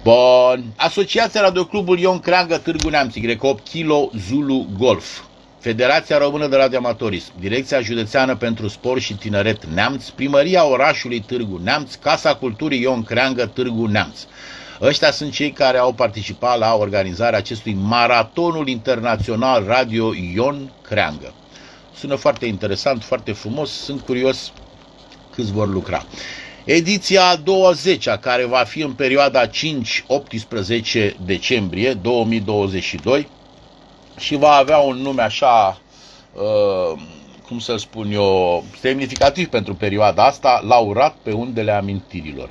Bun. 0.03 0.63
Asociația 0.75 1.41
Radioclubul 1.41 1.99
Ion 1.99 2.19
Creangă 2.19 2.57
Târgu 2.57 2.89
Neamț, 2.89 3.13
Y8 3.15 3.63
Kilo 3.63 4.09
Zulu 4.17 4.67
Golf. 4.77 5.19
Federația 5.59 6.17
Română 6.17 6.47
de 6.47 6.55
Radioamatorism, 6.55 7.31
Direcția 7.39 7.81
Județeană 7.81 8.35
pentru 8.35 8.67
Sport 8.67 9.01
și 9.01 9.13
Tineret 9.13 9.65
Neamț, 9.65 10.07
Primăria 10.09 10.65
Orașului 10.65 11.19
Târgu 11.19 11.59
Neamț, 11.63 11.95
Casa 11.95 12.35
Culturii 12.35 12.81
Ion 12.81 13.03
Creangă 13.03 13.45
Târgu 13.45 13.85
Neamț. 13.85 14.19
Ăștia 14.81 15.11
sunt 15.11 15.31
cei 15.31 15.51
care 15.51 15.77
au 15.77 15.93
participat 15.93 16.57
la 16.57 16.73
organizarea 16.73 17.37
acestui 17.39 17.77
maratonul 17.81 18.67
internațional 18.67 19.63
Radio 19.67 20.13
Ion 20.33 20.71
Creangă. 20.81 21.33
Sună 22.01 22.15
foarte 22.15 22.45
interesant, 22.45 23.03
foarte 23.03 23.31
frumos, 23.31 23.71
sunt 23.71 24.01
curios 24.01 24.51
câți 25.35 25.51
vor 25.51 25.67
lucra. 25.67 26.05
Ediția 26.63 27.35
20, 27.35 28.09
care 28.09 28.45
va 28.45 28.63
fi 28.63 28.81
în 28.81 28.93
perioada 28.93 29.47
5-18 29.47 29.51
decembrie 31.25 31.93
2022 31.93 33.27
și 34.17 34.35
va 34.35 34.51
avea 34.51 34.77
un 34.77 34.97
nume 34.97 35.21
așa, 35.21 35.81
uh, 36.33 37.01
cum 37.47 37.59
să 37.59 37.75
spun 37.77 38.11
eu, 38.11 38.63
semnificativ 38.79 39.47
pentru 39.47 39.75
perioada 39.75 40.25
asta, 40.25 40.61
laurat 40.67 41.15
pe 41.23 41.31
undele 41.31 41.71
amintirilor. 41.71 42.49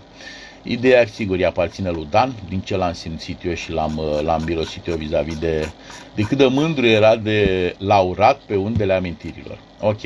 Ideea, 0.62 1.06
sigur, 1.06 1.36
îi 1.36 1.44
aparține 1.44 1.90
lui 1.90 2.06
Dan, 2.10 2.32
din 2.48 2.60
ce 2.60 2.76
l-am 2.76 2.92
simțit 2.92 3.44
eu 3.44 3.54
și 3.54 3.72
l-am, 3.72 3.96
uh, 3.96 4.20
l-am 4.22 4.42
mirosit 4.46 4.86
eu 4.86 4.94
vis-a-vis 4.96 5.38
de, 5.38 5.68
de 6.14 6.22
cât 6.22 6.38
de 6.38 6.46
mândru 6.46 6.86
era 6.86 7.16
de 7.16 7.74
laurat 7.78 8.40
pe 8.46 8.56
undele 8.56 8.92
amintirilor. 8.92 9.58
Ok. 9.80 10.00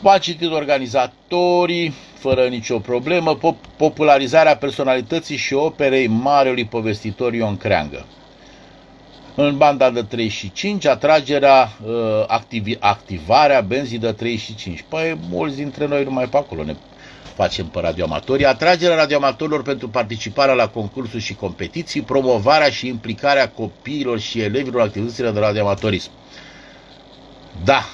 V-a 0.00 0.18
citit 0.18 0.50
organizatorii, 0.50 1.94
fără 2.14 2.46
nicio 2.46 2.78
problemă, 2.78 3.38
popularizarea 3.76 4.56
personalității 4.56 5.36
și 5.36 5.54
operei 5.54 6.06
marelui 6.06 6.64
povestitor 6.64 7.34
Ion 7.34 7.56
Creangă. 7.56 8.06
În 9.34 9.56
banda 9.56 9.90
de 9.90 10.02
35, 10.02 10.84
atragerea, 10.84 11.72
uh, 11.86 11.92
activi, 12.26 12.76
activarea 12.78 13.60
benzii 13.60 13.98
de 13.98 14.12
35. 14.12 14.84
Păi, 14.88 15.18
mulți 15.30 15.56
dintre 15.56 15.86
noi 15.86 16.04
numai 16.04 16.28
pe 16.28 16.36
acolo 16.36 16.64
ne 16.64 16.74
facem 17.34 17.66
pe 17.66 17.80
radioamatori, 17.80 18.44
atragerea 18.44 18.96
radioamatorilor 18.96 19.62
pentru 19.62 19.88
participarea 19.88 20.54
la 20.54 20.68
concursuri 20.68 21.22
și 21.22 21.34
competiții, 21.34 22.00
promovarea 22.02 22.68
și 22.70 22.86
implicarea 22.86 23.48
copiilor 23.50 24.18
și 24.18 24.40
elevilor 24.40 24.80
în 24.80 24.86
activitățile 24.86 25.30
de 25.30 25.38
radioamatorism. 25.40 26.10
Da, 27.64 27.84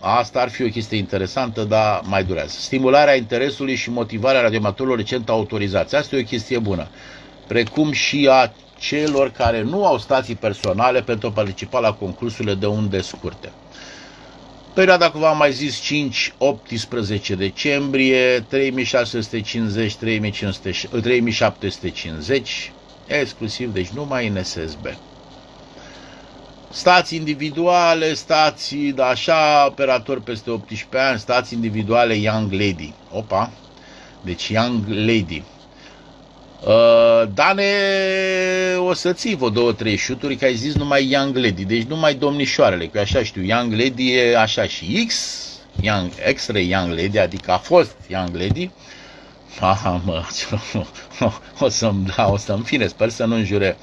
asta 0.00 0.40
ar 0.40 0.48
fi 0.50 0.62
o 0.62 0.68
chestie 0.68 0.96
interesantă, 0.98 1.62
dar 1.64 2.00
mai 2.04 2.24
durează. 2.24 2.54
Stimularea 2.58 3.14
interesului 3.14 3.74
și 3.74 3.90
motivarea 3.90 4.40
radioamatorilor 4.40 4.96
recent 4.98 5.28
autorizați. 5.28 5.94
Asta 5.94 6.16
e 6.16 6.20
o 6.20 6.24
chestie 6.24 6.58
bună. 6.58 6.88
Precum 7.46 7.92
și 7.92 8.28
a 8.30 8.52
celor 8.78 9.30
care 9.30 9.62
nu 9.62 9.86
au 9.86 9.98
stații 9.98 10.34
personale 10.34 11.02
pentru 11.02 11.28
a 11.28 11.32
participa 11.32 11.78
la 11.78 11.92
concursurile 11.92 12.54
de 12.54 12.66
unde 12.66 13.00
scurte. 13.00 13.52
Perioada, 14.74 15.10
cum 15.10 15.20
v-am 15.20 15.36
mai 15.36 15.52
zis, 15.52 15.80
5-18 15.80 17.36
decembrie, 17.36 18.40
3650, 18.40 19.96
3750, 19.96 22.72
exclusiv, 23.06 23.72
deci 23.72 23.88
numai 23.88 24.26
în 24.26 24.44
SSB. 24.44 24.86
Stații 26.70 27.18
individuale, 27.18 28.14
stații, 28.14 28.92
da, 28.92 29.06
așa, 29.06 29.66
operatori 29.66 30.22
peste 30.22 30.50
18 30.50 30.98
ani, 30.98 31.18
stații 31.18 31.56
individuale 31.56 32.14
Young 32.14 32.52
Lady. 32.52 32.92
Opa! 33.10 33.50
Deci 34.20 34.48
Young 34.48 34.84
Lady. 34.88 35.42
Uh, 36.66 37.28
Dane, 37.34 37.64
o 38.78 38.92
să 38.92 39.12
ții 39.12 39.34
vă 39.34 39.50
două, 39.50 39.72
trei 39.72 39.96
șuturi, 39.96 40.36
că 40.36 40.44
ai 40.44 40.54
zis 40.54 40.74
numai 40.74 41.10
Young 41.10 41.36
Lady, 41.36 41.64
deci 41.64 41.82
numai 41.82 42.14
domnișoarele, 42.14 42.86
că 42.86 42.98
așa 42.98 43.22
știu, 43.22 43.42
Young 43.42 43.72
Lady 43.72 44.12
e 44.12 44.38
așa 44.38 44.66
și 44.66 45.04
X, 45.06 45.14
Young, 45.80 46.10
extra 46.24 46.58
Young 46.58 46.98
Lady, 46.98 47.18
adică 47.18 47.50
a 47.50 47.58
fost 47.58 47.96
Young 48.08 48.36
Lady, 48.36 48.70
Aha, 49.60 50.00
mă, 50.04 50.22
o 51.58 51.68
să-mi, 51.68 52.12
da, 52.16 52.28
o 52.28 52.36
să-mi 52.36 52.64
fine, 52.64 52.86
sper 52.86 53.08
să 53.08 53.24
nu 53.24 53.34
înjure 53.34 53.76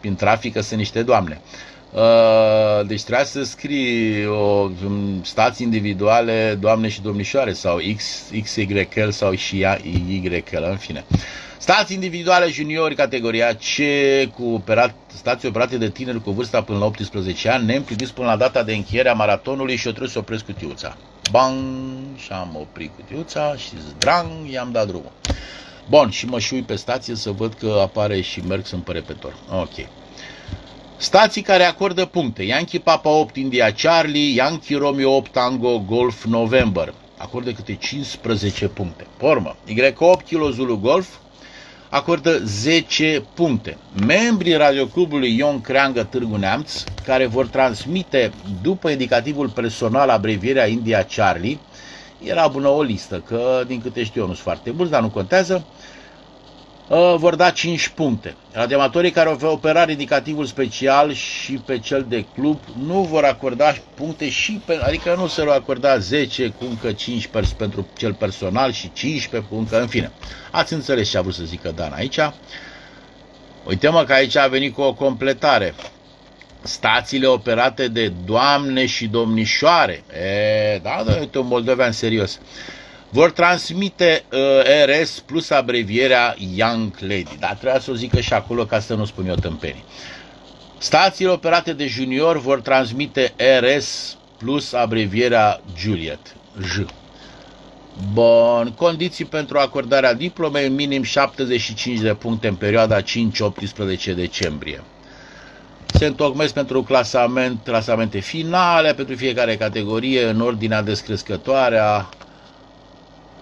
prin 0.00 0.14
trafic, 0.14 0.52
că 0.52 0.60
sunt 0.60 0.78
niște 0.78 1.02
doamne. 1.02 1.40
Uh, 1.92 2.86
deci 2.86 3.02
trebuie 3.02 3.26
să 3.26 3.42
scrii 3.44 4.26
o 4.26 4.70
stații 5.22 5.64
individuale, 5.64 6.56
doamne 6.60 6.88
și 6.88 7.02
domnișoare, 7.02 7.52
sau 7.52 7.78
X, 7.96 8.04
XYL 8.42 9.10
sau 9.10 9.34
și 9.34 9.58
YL, 9.58 10.62
în 10.70 10.76
fine. 10.76 11.04
Stații 11.58 11.94
individuale 11.94 12.48
juniori, 12.48 12.94
categoria 12.94 13.54
C, 13.54 13.74
cu 14.34 14.44
operat, 14.44 14.94
stații 15.14 15.48
operate 15.48 15.76
de 15.78 15.90
tineri 15.90 16.22
cu 16.22 16.30
vârsta 16.30 16.62
până 16.62 16.78
la 16.78 16.84
18 16.84 17.48
ani, 17.48 17.66
neîmpliniți 17.66 18.14
până 18.14 18.26
la 18.26 18.36
data 18.36 18.62
de 18.62 18.74
încheiere 18.74 19.08
a 19.08 19.14
maratonului 19.14 19.76
și 19.76 19.86
o 19.86 19.90
trebuie 19.90 20.10
să 20.10 20.18
opresc 20.18 20.44
cutiuța. 20.44 20.96
Bang! 21.30 21.56
Și 22.16 22.32
am 22.32 22.56
oprit 22.60 22.90
cutiuța 22.96 23.56
și 23.56 23.70
zdrang, 23.88 24.30
i-am 24.50 24.72
dat 24.72 24.86
drumul. 24.86 25.12
Bun, 25.88 26.10
și 26.10 26.26
mă 26.26 26.38
șui 26.38 26.62
pe 26.62 26.76
stație 26.76 27.14
să 27.14 27.30
văd 27.30 27.54
că 27.54 27.78
apare 27.82 28.20
și 28.20 28.40
merg 28.40 28.66
sunt 28.66 28.84
pe 28.84 28.92
repetor. 28.92 29.36
Ok. 29.50 29.86
Stații 30.96 31.42
care 31.42 31.62
acordă 31.62 32.04
puncte. 32.04 32.42
Yankee 32.42 32.80
Papa 32.80 33.10
8 33.10 33.36
India 33.36 33.72
Charlie, 33.72 34.34
Yankee 34.34 34.76
Romeo 34.76 35.16
8 35.16 35.32
Tango 35.32 35.78
Golf 35.78 36.24
November. 36.24 36.94
Acordă 37.16 37.52
câte 37.52 37.74
15 37.74 38.68
puncte. 38.68 39.06
Pormă. 39.16 39.56
Y8 39.68 40.24
Kilo 40.26 40.50
Zulu 40.50 40.76
Golf, 40.78 41.08
acordă 41.96 42.38
10 42.44 43.22
puncte. 43.34 43.76
Membrii 44.06 44.54
radioclubului 44.56 45.36
Ion 45.36 45.60
Creangă 45.60 46.02
Târgu 46.02 46.36
Neamț, 46.36 46.84
care 47.04 47.26
vor 47.26 47.46
transmite 47.46 48.32
după 48.62 48.88
indicativul 48.90 49.48
personal 49.48 50.08
abrevierea 50.08 50.66
India 50.66 51.06
Charlie, 51.16 51.58
era 52.22 52.48
bună 52.48 52.68
o 52.68 52.82
listă, 52.82 53.22
că 53.26 53.62
din 53.66 53.80
câte 53.82 54.04
știu 54.04 54.20
eu 54.20 54.26
nu 54.26 54.32
sunt 54.32 54.44
foarte 54.44 54.70
mulți, 54.70 54.90
dar 54.92 55.00
nu 55.00 55.08
contează, 55.08 55.64
uh, 56.88 57.14
vor 57.18 57.34
da 57.34 57.50
5 57.50 57.88
puncte. 57.88 58.34
Radiamatorii 58.52 59.10
care 59.10 59.30
vor 59.30 59.50
opera 59.50 59.90
indicativul 59.90 60.44
special 60.44 61.12
și 61.12 61.52
pe 61.52 61.78
cel 61.78 62.06
de 62.08 62.24
club 62.34 62.60
nu 62.86 63.02
vor 63.02 63.24
acorda 63.24 63.74
puncte 63.94 64.28
și 64.30 64.60
pe, 64.64 64.78
adică 64.82 65.14
nu 65.18 65.26
se 65.26 65.42
vor 65.42 65.52
acorda 65.52 65.98
10 65.98 66.48
cu 66.48 66.64
încă 66.64 66.92
5 66.92 67.26
pers- 67.26 67.52
pentru 67.52 67.86
cel 67.96 68.14
personal 68.14 68.72
și 68.72 68.90
15 68.92 69.50
cu 69.50 69.58
încă, 69.58 69.80
în 69.80 69.86
fine. 69.86 70.12
Ați 70.50 70.72
înțeles 70.72 71.10
ce 71.10 71.18
a 71.18 71.20
vrut 71.20 71.34
să 71.34 71.44
zică 71.44 71.72
Dan 71.76 71.92
aici. 71.92 72.18
Uite-mă 73.64 74.04
că 74.04 74.12
aici 74.12 74.36
a 74.36 74.46
venit 74.46 74.74
cu 74.74 74.80
o 74.80 74.94
completare. 74.94 75.74
Stațiile 76.62 77.26
operate 77.26 77.88
de 77.88 78.12
doamne 78.24 78.86
și 78.86 79.06
domnișoare. 79.06 80.04
E, 80.12 80.78
da, 80.82 81.02
da, 81.06 81.16
uite 81.20 81.38
un 81.38 81.46
moldovean 81.46 81.92
serios 81.92 82.40
vor 83.08 83.30
transmite 83.30 84.24
uh, 84.32 84.38
RS 84.86 85.18
plus 85.20 85.50
abrevierea 85.50 86.34
Young 86.54 86.92
Lady. 87.00 87.36
Dar 87.38 87.54
trebuia 87.54 87.80
să 87.80 87.90
o 87.90 87.94
zică 87.94 88.20
și 88.20 88.32
acolo 88.32 88.64
ca 88.64 88.80
să 88.80 88.94
nu 88.94 89.04
spun 89.04 89.28
eu 89.28 89.34
tâmpenii. 89.34 89.84
Stațiile 90.78 91.30
operate 91.30 91.72
de 91.72 91.86
junior 91.86 92.38
vor 92.40 92.60
transmite 92.60 93.34
RS 93.60 94.16
plus 94.38 94.72
abrevierea 94.72 95.60
Juliet. 95.76 96.36
J. 96.60 96.78
Bun, 98.12 98.72
condiții 98.76 99.24
pentru 99.24 99.58
acordarea 99.58 100.14
diplomei, 100.14 100.68
minim 100.68 101.02
75 101.02 102.00
de 102.00 102.14
puncte 102.14 102.48
în 102.48 102.54
perioada 102.54 103.00
5-18 103.02 103.04
decembrie. 104.14 104.82
Se 105.86 106.06
întocmesc 106.06 106.52
pentru 106.54 106.82
clasament, 106.82 107.60
clasamente 107.64 108.18
finale 108.18 108.94
pentru 108.94 109.14
fiecare 109.14 109.56
categorie 109.56 110.24
în 110.24 110.40
ordinea 110.40 110.82
descrescătoare 110.82 111.78
a 111.78 112.08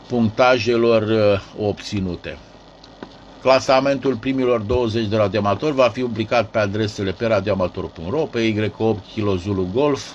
punctajelor 0.07 1.03
uh, 1.03 1.67
obținute. 1.67 2.39
Clasamentul 3.41 4.15
primilor 4.17 4.61
20 4.61 5.07
de 5.07 5.17
radioamatori 5.17 5.75
va 5.75 5.89
fi 5.89 6.01
publicat 6.01 6.49
pe 6.49 6.59
adresele 6.59 7.11
pe 7.13 7.27
radioamator.ro, 7.27 8.19
pe 8.23 8.53
Y8 8.53 9.13
Kilo 9.13 9.37
Zulu 9.37 9.69
Golf 9.75 10.11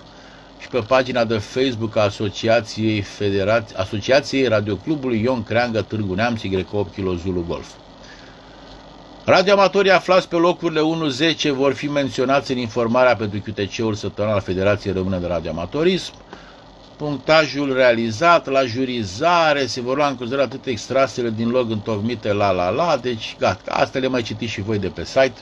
și 0.59 0.67
pe 0.67 0.79
pagina 0.79 1.25
de 1.25 1.37
Facebook 1.37 1.95
a 1.95 2.01
Asociației, 2.01 3.01
Federați- 3.01 3.75
Asociației 3.77 4.47
Radioclubului 4.47 5.21
Ion 5.21 5.43
Creangă 5.43 5.81
Târgu 5.81 6.13
Neamț 6.13 6.41
Y8 6.41 6.93
Kilo 6.95 7.13
Zulu 7.15 7.45
Golf. 7.47 7.67
Radioamatorii 9.25 9.91
aflați 9.91 10.27
pe 10.27 10.35
locurile 10.35 10.81
1-10 11.49 11.51
vor 11.51 11.73
fi 11.73 11.87
menționați 11.87 12.51
în 12.51 12.57
informarea 12.57 13.15
pentru 13.15 13.39
QTC-ul 13.39 13.93
săptămânal 13.93 14.35
al 14.35 14.43
Federației 14.43 14.93
Române 14.93 15.17
de 15.17 15.27
Radioamatorism 15.27 16.13
punctajul 16.99 17.73
realizat, 17.73 18.47
la 18.47 18.65
jurizare, 18.65 19.65
se 19.65 19.81
vor 19.81 19.95
lua 19.95 20.07
în 20.07 20.15
considerare 20.15 20.47
atât 20.47 20.65
extrasele 20.65 21.29
din 21.29 21.49
log 21.49 21.71
întocmite 21.71 22.33
la 22.33 22.51
la 22.51 22.69
la, 22.69 22.97
deci 22.97 23.35
gata, 23.39 23.71
asta 23.71 23.99
le 23.99 24.07
mai 24.07 24.21
citiți 24.21 24.51
și 24.51 24.61
voi 24.61 24.79
de 24.79 24.87
pe 24.87 25.05
site, 25.05 25.35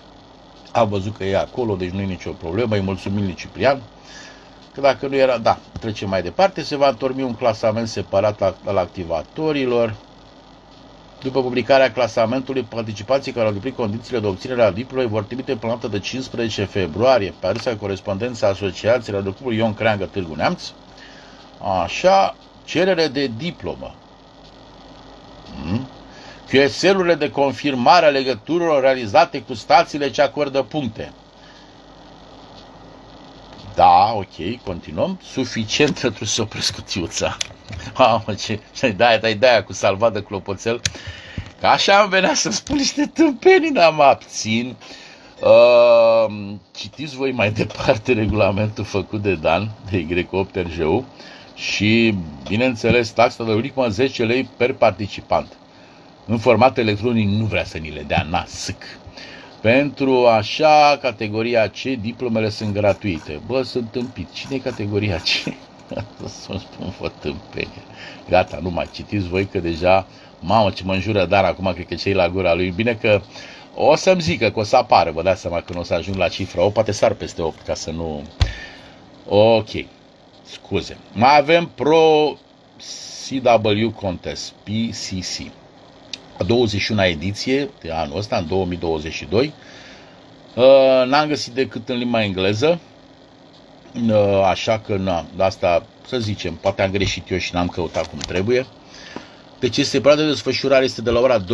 am 0.71 0.89
văzut 0.89 1.17
că 1.17 1.23
e 1.23 1.37
acolo, 1.37 1.75
deci 1.75 1.89
nu 1.89 2.01
e 2.01 2.05
nicio 2.05 2.31
problemă, 2.31 2.75
îi 2.75 2.81
mulțumim 2.81 3.23
lui 3.23 3.33
Ciprian, 3.33 3.81
că 4.73 4.81
dacă 4.81 5.07
nu 5.07 5.15
era, 5.15 5.37
da, 5.37 5.57
trecem 5.79 6.09
mai 6.09 6.21
departe, 6.21 6.61
se 6.63 6.75
va 6.75 6.87
întormi 6.87 7.23
un 7.23 7.33
clasament 7.33 7.87
separat 7.87 8.41
al, 8.41 8.55
al 8.65 8.77
activatorilor, 8.77 9.95
după 11.23 11.41
publicarea 11.41 11.91
clasamentului, 11.91 12.61
participanții 12.63 13.31
care 13.31 13.43
au 13.43 13.47
îndeplinit 13.47 13.79
condițiile 13.79 14.19
de 14.19 14.27
obținere 14.27 14.63
a 14.63 14.71
diplomei 14.71 15.07
vor 15.07 15.23
trimite 15.23 15.55
până 15.55 15.71
data 15.73 15.87
de 15.87 15.99
15 15.99 16.63
februarie. 16.63 17.33
Pe 17.39 17.47
adresa 17.47 17.75
corespondența 17.75 18.47
Asociației 18.47 19.21
de 19.21 19.33
Clubul 19.33 19.53
Ion 19.53 19.73
Creangă 19.73 20.05
Târgu 20.05 20.35
Neamț, 20.35 20.63
Așa, 21.83 22.35
cerere 22.65 23.07
de 23.07 23.31
diplomă. 23.37 23.95
Hmm? 25.63 25.87
QSL-urile 26.47 27.15
de 27.15 27.29
confirmare 27.29 28.05
a 28.05 28.09
legăturilor 28.09 28.81
realizate 28.81 29.41
cu 29.41 29.53
stațiile 29.53 30.09
ce 30.09 30.21
acordă 30.21 30.61
puncte. 30.61 31.11
Da, 33.75 34.13
ok, 34.13 34.63
continuăm. 34.63 35.19
Suficient 35.31 35.99
pentru 36.01 36.25
să 36.25 36.41
opresc 36.41 36.75
cutiuța. 36.75 37.37
Mamă, 37.97 38.33
ce... 38.37 38.59
Da, 38.95 39.17
dai 39.17 39.35
de 39.35 39.63
cu 39.65 39.73
salvat 39.73 40.13
de 40.13 40.23
clopoțel. 40.23 40.81
Că 41.59 41.67
așa 41.67 41.99
am 41.99 42.09
venea 42.09 42.33
să 42.33 42.51
spun 42.51 42.75
niște 42.75 43.11
tâmpenii, 43.13 43.71
dar 43.71 43.93
mă 43.93 44.03
abțin. 44.03 44.75
Uh, 45.41 46.55
citiți 46.75 47.15
voi 47.15 47.31
mai 47.31 47.51
departe 47.51 48.13
regulamentul 48.23 48.83
făcut 48.83 49.21
de 49.21 49.35
Dan, 49.35 49.71
de 49.89 50.05
Y8RGU 50.05 51.03
și, 51.57 52.13
bineînțeles, 52.47 53.09
taxa 53.09 53.43
de 53.43 53.51
ultimă 53.51 53.87
10 53.87 54.23
lei 54.23 54.49
per 54.57 54.73
participant. 54.73 55.47
În 56.25 56.37
format 56.37 56.77
electronic 56.77 57.27
nu 57.27 57.45
vrea 57.45 57.63
să 57.63 57.77
ni 57.77 57.89
le 57.89 58.03
dea 58.07 58.27
nasc. 58.29 58.75
Pentru 59.61 60.25
așa, 60.25 60.97
categoria 61.01 61.67
C, 61.67 61.81
diplomele 62.01 62.49
sunt 62.49 62.73
gratuite. 62.73 63.39
Bă, 63.45 63.61
sunt 63.61 63.91
tâmpit. 63.91 64.31
Cine 64.33 64.55
e 64.55 64.59
categoria 64.59 65.17
C? 65.17 65.53
Să-mi 66.43 66.59
spun 66.71 66.89
fă 66.89 67.11
tâmpenie. 67.19 67.83
Gata, 68.29 68.59
nu 68.61 68.69
mai 68.69 68.89
citiți 68.93 69.27
voi 69.27 69.45
că 69.45 69.59
deja, 69.59 70.07
mamă 70.39 70.69
ce 70.69 70.83
mă 70.83 70.93
înjură 70.93 71.25
dar 71.25 71.43
acum, 71.43 71.71
cred 71.73 71.87
că 71.87 71.95
cei 71.95 72.13
la 72.13 72.29
gura 72.29 72.53
lui. 72.53 72.69
Bine 72.69 72.93
că 72.93 73.21
o 73.75 73.95
să-mi 73.95 74.21
zică 74.21 74.49
că 74.49 74.59
o 74.59 74.63
să 74.63 74.75
apară, 74.75 75.11
vă 75.11 75.21
dați 75.21 75.41
seama 75.41 75.61
când 75.61 75.79
o 75.79 75.83
să 75.83 75.93
ajung 75.93 76.17
la 76.17 76.27
cifra 76.27 76.63
8, 76.63 76.73
poate 76.73 76.91
sar 76.91 77.13
peste 77.13 77.41
8 77.41 77.61
ca 77.61 77.73
să 77.73 77.91
nu... 77.91 78.23
Ok 79.29 79.69
scuze. 80.51 80.97
Mai 81.13 81.37
avem 81.37 81.71
Pro 81.75 82.37
CW 83.27 83.89
Contest, 83.89 84.53
PCC. 84.63 85.51
A 86.39 86.43
21 86.43 87.05
ediție 87.05 87.69
de 87.81 87.91
anul 87.91 88.17
ăsta, 88.17 88.37
în 88.37 88.47
2022. 88.47 89.53
Uh, 90.55 90.63
n-am 91.07 91.27
găsit 91.27 91.53
decât 91.53 91.89
în 91.89 91.97
limba 91.97 92.23
engleză, 92.23 92.79
uh, 94.09 94.41
așa 94.45 94.79
că 94.79 94.95
na, 94.95 95.25
asta 95.37 95.85
să 96.07 96.19
zicem, 96.19 96.53
poate 96.53 96.81
am 96.81 96.91
greșit 96.91 97.31
eu 97.31 97.37
și 97.37 97.53
n-am 97.53 97.67
căutat 97.67 98.09
cum 98.09 98.19
trebuie. 98.19 98.65
Deci 99.59 99.77
este 99.77 99.97
perioada 99.97 100.21
de 100.21 100.27
desfășurare 100.27 100.83
este 100.83 101.01
de 101.01 101.09
la 101.09 101.19
ora 101.19 101.43
12.00 101.43 101.45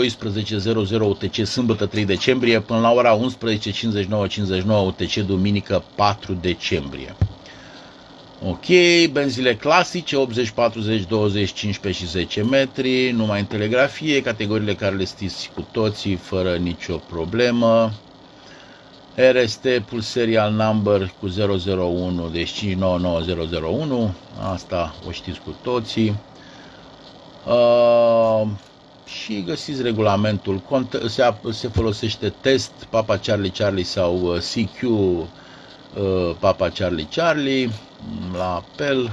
UTC 0.99 1.45
sâmbătă 1.45 1.85
3 1.85 2.05
decembrie 2.05 2.59
până 2.59 2.79
la 2.79 2.91
ora 2.91 3.19
11.59.59 3.19 4.65
UTC 4.85 5.13
duminică 5.13 5.83
4 5.95 6.33
decembrie. 6.33 7.15
Ok, 8.45 8.65
benzile 9.11 9.55
clasice, 9.55 10.15
80, 10.15 10.49
40, 10.49 11.05
20, 11.07 11.53
15 11.53 12.03
și 12.03 12.11
10 12.11 12.43
metri, 12.43 13.11
numai 13.11 13.39
în 13.39 13.45
telegrafie, 13.45 14.21
categoriile 14.21 14.73
care 14.75 14.95
le 14.95 15.05
știți 15.05 15.51
cu 15.55 15.67
toții, 15.71 16.15
fără 16.15 16.55
nicio 16.55 16.95
problemă. 16.97 17.91
RST 19.15 19.67
full 19.85 20.01
serial 20.01 20.51
number 20.51 21.13
cu 21.19 21.27
001, 21.27 22.29
deci 22.29 22.49
599001, 22.49 24.13
asta 24.51 24.95
o 25.07 25.11
știți 25.11 25.39
cu 25.39 25.55
toții. 25.61 26.15
Uh, 27.47 28.47
și 29.05 29.43
găsiți 29.45 29.81
regulamentul, 29.81 30.61
se, 31.07 31.33
se 31.51 31.67
folosește 31.67 32.33
test 32.41 32.71
Papa 32.89 33.17
Charlie 33.17 33.51
Charlie 33.51 33.83
sau 33.83 34.21
uh, 34.21 34.37
CQ 34.39 34.81
uh, 34.81 35.25
Papa 36.39 36.69
Charlie 36.69 37.07
Charlie 37.15 37.69
la 38.33 38.55
apel. 38.55 39.11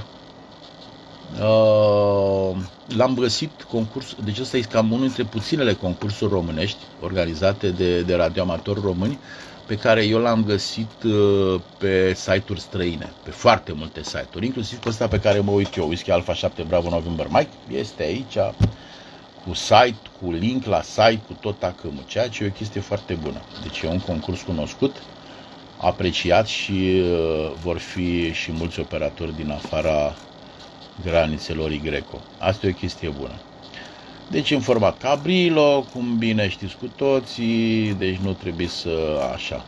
Uh, 1.39 2.57
l-am 2.95 3.13
găsit 3.15 3.61
concurs, 3.71 4.15
deci 4.23 4.39
ăsta 4.39 4.57
e 4.57 4.61
cam 4.61 4.91
unul 4.91 5.05
dintre 5.05 5.23
puținele 5.23 5.73
concursuri 5.73 6.31
românești 6.31 6.77
organizate 7.01 7.69
de, 7.69 8.01
de 8.01 8.15
radioamatori 8.15 8.81
români 8.83 9.19
pe 9.65 9.77
care 9.77 10.03
eu 10.05 10.19
l-am 10.19 10.43
găsit 10.43 11.03
uh, 11.03 11.61
pe 11.77 12.13
site-uri 12.13 12.59
străine, 12.59 13.11
pe 13.23 13.29
foarte 13.31 13.71
multe 13.71 14.03
site-uri, 14.03 14.45
inclusiv 14.45 14.77
pe 14.79 14.89
ăsta 14.89 15.07
pe 15.07 15.19
care 15.19 15.39
mă 15.39 15.51
uit 15.51 15.75
eu, 15.75 15.87
Whisky 15.87 16.11
Alpha 16.11 16.33
7 16.33 16.61
Bravo 16.67 16.89
November 16.89 17.27
Mike, 17.29 17.77
este 17.79 18.03
aici 18.03 18.37
cu 19.45 19.53
site, 19.53 19.97
cu 20.21 20.31
link 20.31 20.65
la 20.65 20.81
site, 20.81 21.21
cu 21.27 21.33
tot 21.33 21.59
tacâmul, 21.59 22.03
ceea 22.07 22.29
ce 22.29 22.43
e 22.43 22.47
o 22.47 22.51
chestie 22.51 22.81
foarte 22.81 23.13
bună. 23.13 23.41
Deci 23.61 23.81
e 23.81 23.87
un 23.87 23.99
concurs 23.99 24.41
cunoscut, 24.41 24.95
apreciat 25.81 26.47
și 26.47 27.01
uh, 27.03 27.51
vor 27.61 27.77
fi 27.77 28.33
și 28.33 28.51
mulți 28.51 28.79
operatori 28.79 29.35
din 29.35 29.51
afara 29.51 30.15
granițelor 31.03 31.71
Greco. 31.83 32.21
Asta 32.37 32.67
e 32.67 32.69
o 32.69 32.73
chestie 32.73 33.09
bună. 33.09 33.39
Deci 34.29 34.51
în 34.51 34.59
format 34.59 34.97
cabrilo, 34.97 35.85
cum 35.93 36.17
bine 36.17 36.49
știți 36.49 36.77
cu 36.77 36.85
toții, 36.95 37.93
deci 37.93 38.17
nu 38.17 38.33
trebuie 38.33 38.67
să 38.67 39.21
așa. 39.33 39.65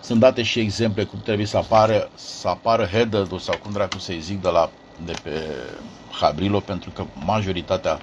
Sunt 0.00 0.20
date 0.20 0.42
și 0.42 0.58
exemple 0.60 1.04
cum 1.04 1.20
trebuie 1.22 1.46
să 1.46 1.56
apară, 1.56 2.10
să 2.14 2.48
apară 2.48 2.84
header 2.84 3.26
sau 3.38 3.58
cum 3.62 3.72
dracu 3.72 3.98
să-i 3.98 4.20
zic 4.20 4.42
de, 4.42 4.48
la, 4.48 4.70
de 5.04 5.12
pe 5.22 5.30
Cabrilo, 6.20 6.60
pentru 6.60 6.90
că 6.90 7.04
majoritatea 7.24 7.98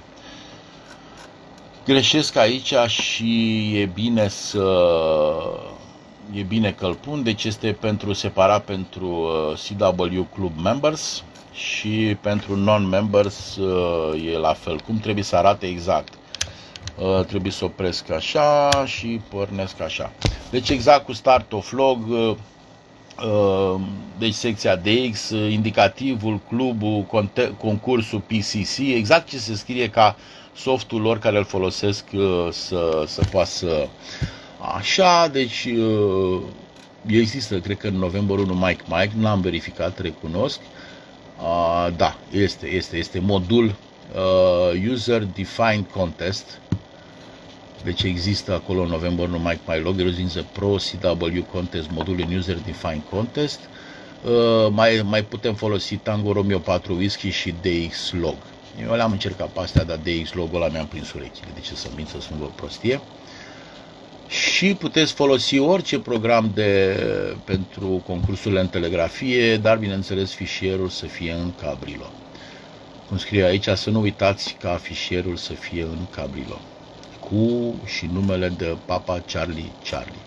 greșesc 1.84 2.36
aici 2.36 2.74
și 2.86 3.70
e 3.74 3.84
bine 3.84 4.28
să 4.28 4.64
e 6.32 6.42
bine 6.42 6.72
că 6.72 6.86
îl 6.86 6.94
pun, 6.94 7.22
deci 7.22 7.44
este 7.44 7.72
pentru 7.80 8.12
separat 8.12 8.64
pentru 8.64 9.06
uh, 9.06 9.78
CW 9.78 10.26
Club 10.34 10.52
Members, 10.62 11.24
și 11.54 12.16
pentru 12.20 12.56
non-members 12.56 13.56
uh, 13.56 14.24
e 14.32 14.36
la 14.38 14.52
fel. 14.52 14.80
Cum 14.80 14.98
trebuie 14.98 15.24
să 15.24 15.36
arate 15.36 15.66
exact? 15.66 16.14
Uh, 16.98 17.24
trebuie 17.24 17.52
să 17.52 17.64
opresc 17.64 18.10
așa 18.10 18.68
și 18.84 19.20
pornesc 19.28 19.80
așa. 19.80 20.12
Deci 20.50 20.68
exact 20.68 21.04
cu 21.04 21.12
start 21.12 21.52
of 21.52 21.72
log, 21.72 21.98
uh, 22.08 22.36
deci 24.18 24.34
secția 24.34 24.76
DX, 24.76 25.28
indicativul, 25.30 26.40
clubul, 26.48 27.06
concursul 27.58 28.20
PCC, 28.20 28.78
exact 28.78 29.28
ce 29.28 29.38
se 29.38 29.54
scrie 29.54 29.88
ca 29.90 30.16
softul 30.56 31.00
lor 31.00 31.18
care 31.18 31.38
îl 31.38 31.44
folosesc 31.44 32.04
să, 32.50 33.04
să 33.06 33.22
poată 33.30 33.48
să... 33.50 33.88
Așa, 34.72 35.28
deci 35.28 35.68
există, 37.06 37.58
cred 37.60 37.76
că 37.76 37.86
în 37.86 37.96
novembrie 37.96 38.44
1 38.44 38.54
Mike 38.54 38.82
Mike, 38.88 39.12
nu 39.16 39.28
am 39.28 39.40
verificat, 39.40 39.98
recunosc. 39.98 40.60
Uh, 41.40 41.88
da, 41.96 42.16
este, 42.30 42.66
este, 42.68 42.96
este 42.96 43.18
modul 43.18 43.64
uh, 43.64 44.90
User 44.90 45.22
Defined 45.22 45.84
Contest. 45.92 46.60
Deci 47.84 48.02
există 48.02 48.54
acolo 48.54 48.82
în 48.82 48.88
novembrie 48.88 49.26
numai 49.26 49.60
My 49.66 49.80
Log, 49.80 50.00
Erozință 50.00 50.44
Pro 50.52 50.74
CW 50.74 51.42
Contest, 51.52 51.90
modul 51.90 52.24
în 52.28 52.36
User 52.36 52.56
Defined 52.56 53.02
Contest. 53.10 53.60
Uh, 54.24 54.68
mai, 54.70 55.02
mai 55.04 55.24
putem 55.24 55.54
folosi 55.54 55.96
Tango 55.96 56.32
Romeo 56.32 56.58
4 56.58 56.94
Whisky 56.94 57.30
și 57.30 57.54
DX 57.60 58.12
Log. 58.12 58.36
Eu 58.82 58.94
le-am 58.94 59.12
încercat 59.12 59.48
pe 59.48 59.60
astea, 59.60 59.84
dar 59.84 59.96
DX 59.96 60.32
Log 60.32 60.54
ăla 60.54 60.68
mi-am 60.68 60.86
prins 60.86 61.12
urechile. 61.12 61.48
De 61.54 61.60
ce 61.60 61.74
să 61.74 61.88
mint 61.96 62.08
să 62.08 62.20
spun 62.20 62.38
o 62.42 62.46
prostie? 62.46 63.00
Uh, 64.34 64.40
și 64.40 64.74
puteți 64.74 65.12
folosi 65.12 65.58
orice 65.58 65.98
program 65.98 66.50
de, 66.54 66.96
pentru 67.44 68.02
concursurile 68.06 68.60
în 68.60 68.68
telegrafie, 68.68 69.56
dar 69.56 69.76
bineînțeles 69.76 70.32
fișierul 70.32 70.88
să 70.88 71.06
fie 71.06 71.32
în 71.32 71.52
Cabrilo. 71.60 72.10
Cum 73.08 73.16
scrie 73.18 73.44
aici, 73.44 73.68
să 73.68 73.90
nu 73.90 74.00
uitați 74.00 74.56
ca 74.60 74.78
fișierul 74.82 75.36
să 75.36 75.52
fie 75.52 75.82
în 75.82 75.98
Cabrilo, 76.10 76.60
cu 77.20 77.74
și 77.84 78.08
numele 78.12 78.48
de 78.48 78.76
Papa 78.84 79.22
Charlie 79.32 79.70
Charlie. 79.90 80.22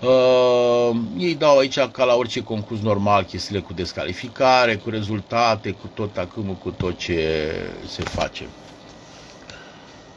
Uh, 0.00 0.96
ei 1.18 1.34
dau 1.34 1.58
aici 1.58 1.78
ca 1.78 2.04
la 2.04 2.14
orice 2.14 2.42
concurs 2.42 2.80
normal 2.80 3.22
chestiile 3.22 3.60
cu 3.60 3.72
descalificare, 3.72 4.76
cu 4.76 4.90
rezultate, 4.90 5.70
cu 5.70 5.90
tot 5.94 6.16
acâmul, 6.16 6.54
cu 6.54 6.70
tot 6.70 6.98
ce 6.98 7.52
se 7.86 8.02
face. 8.02 8.46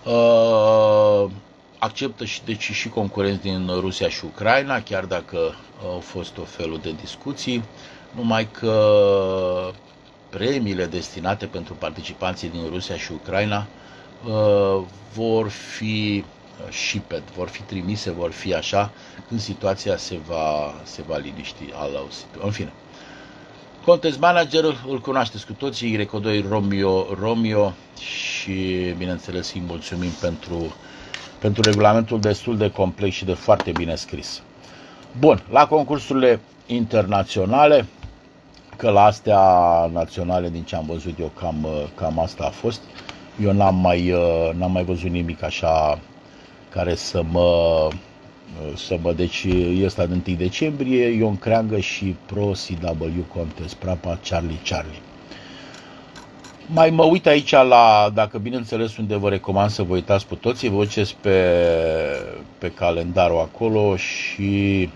Uh, 0.06 1.32
acceptă 1.84 2.26
și, 2.26 2.42
deci, 2.46 2.72
și 2.72 2.90
concurenți 2.90 3.42
din 3.42 3.68
Rusia 3.80 4.10
și 4.10 4.26
Ucraina, 4.26 4.82
chiar 4.82 5.06
dacă 5.06 5.56
au 5.84 6.00
fost 6.00 6.38
o 6.38 6.44
felul 6.44 6.80
de 6.82 6.92
discuții, 7.02 7.64
numai 8.16 8.48
că 8.52 9.72
premiile 10.30 10.86
destinate 10.86 11.46
pentru 11.46 11.74
participanții 11.74 12.50
din 12.50 12.66
Rusia 12.70 12.98
și 12.98 13.12
Ucraina 13.12 13.68
uh, 14.28 14.84
vor 15.14 15.50
fi 15.50 16.24
shipped, 16.72 17.24
vor 17.36 17.48
fi 17.48 17.62
trimise, 17.62 18.12
vor 18.12 18.32
fi 18.32 18.54
așa, 18.54 18.92
când 19.28 19.40
situația 19.40 19.98
se 19.98 20.18
va, 20.28 20.74
se 20.84 21.02
va 21.08 21.18
liniști. 21.18 21.64
În 22.44 22.52
fine. 22.52 22.72
Contest 23.86 24.20
Manager 24.20 24.64
îl 24.88 25.00
cunoașteți 25.02 25.46
cu 25.46 25.54
toții, 25.54 25.92
Greco 25.92 26.20
2 26.20 26.46
Romeo, 26.50 27.14
Romeo 27.20 27.74
și 28.00 28.94
bineînțeles 28.98 29.54
îi 29.54 29.64
mulțumim 29.68 30.12
pentru 30.22 30.74
pentru 31.44 31.62
regulamentul 31.62 32.20
destul 32.20 32.58
de 32.58 32.70
complex 32.72 33.16
și 33.16 33.26
de 33.26 33.34
foarte 33.34 33.72
bine 33.72 33.96
scris. 33.96 34.42
Bun, 35.20 35.44
la 35.52 35.68
concursurile 35.68 36.40
internaționale, 36.66 37.86
că 38.78 38.90
la 38.90 39.04
astea 39.04 39.40
naționale, 39.94 40.50
din 40.50 40.64
ce 40.64 40.76
am 40.76 40.86
văzut 40.88 41.20
eu, 41.20 41.32
cam, 41.40 41.68
cam 41.96 42.20
asta 42.20 42.44
a 42.44 42.50
fost. 42.50 42.82
Eu 43.42 43.52
n-am 43.52 43.76
mai, 43.76 44.14
n-am 44.54 44.72
mai 44.72 44.84
văzut 44.84 45.10
nimic 45.10 45.44
așa 45.44 46.00
care 46.70 46.96
să 46.96 47.24
mă, 47.32 47.88
să 48.76 48.98
mă 49.02 49.14
deci 49.14 49.48
ăsta 49.84 50.06
de 50.06 50.22
1 50.28 50.36
decembrie, 50.38 51.06
Ion 51.06 51.38
Creangă 51.38 51.80
și 51.80 52.16
Pro 52.26 52.52
CW 52.52 53.26
Contest, 53.36 53.74
Prapa 53.74 54.20
Charlie 54.30 54.60
Charlie. 54.70 55.02
Mai 56.68 56.90
mă 56.90 57.04
uit 57.04 57.26
aici 57.26 57.52
la, 57.52 58.12
dacă 58.14 58.38
bineînțeles 58.38 58.98
unde 58.98 59.16
vă 59.16 59.30
recomand 59.30 59.70
să 59.70 59.84
vă 59.84 59.94
uitați 59.94 60.28
cu 60.28 60.36
toții, 60.36 60.70
vă 60.70 60.76
uitați 60.76 61.16
pe, 61.22 61.58
pe 62.58 62.72
calendarul 62.72 63.40
acolo 63.40 63.96
și 63.96 64.90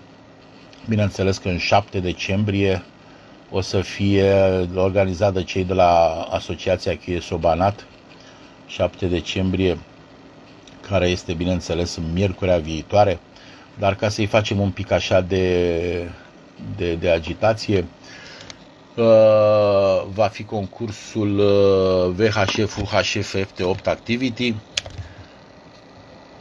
bineînțeles 0.88 1.38
că 1.38 1.48
în 1.48 1.58
7 1.58 2.00
decembrie 2.00 2.82
o 3.50 3.60
să 3.60 3.80
fie 3.80 4.32
organizat 4.74 5.32
de 5.32 5.42
cei 5.42 5.64
de 5.64 5.72
la 5.72 6.10
Asociația 6.30 6.96
Cheie 6.96 7.20
Sobanat, 7.20 7.86
7 8.66 9.06
decembrie, 9.06 9.78
care 10.88 11.08
este 11.08 11.32
bineînțeles 11.32 11.96
în 11.96 12.04
miercurea 12.12 12.58
viitoare, 12.58 13.18
dar 13.78 13.94
ca 13.94 14.08
să-i 14.08 14.26
facem 14.26 14.60
un 14.60 14.70
pic 14.70 14.90
așa 14.90 15.20
de, 15.20 16.10
de, 16.76 16.94
de 16.94 17.10
agitație, 17.10 17.84
Uh, 18.98 19.04
va 20.14 20.26
fi 20.26 20.44
concursul 20.44 21.38
uh, 21.38 22.14
VHF 22.14 22.76
UHF 22.80 23.34
FT8 23.36 23.84
Activity. 23.84 24.54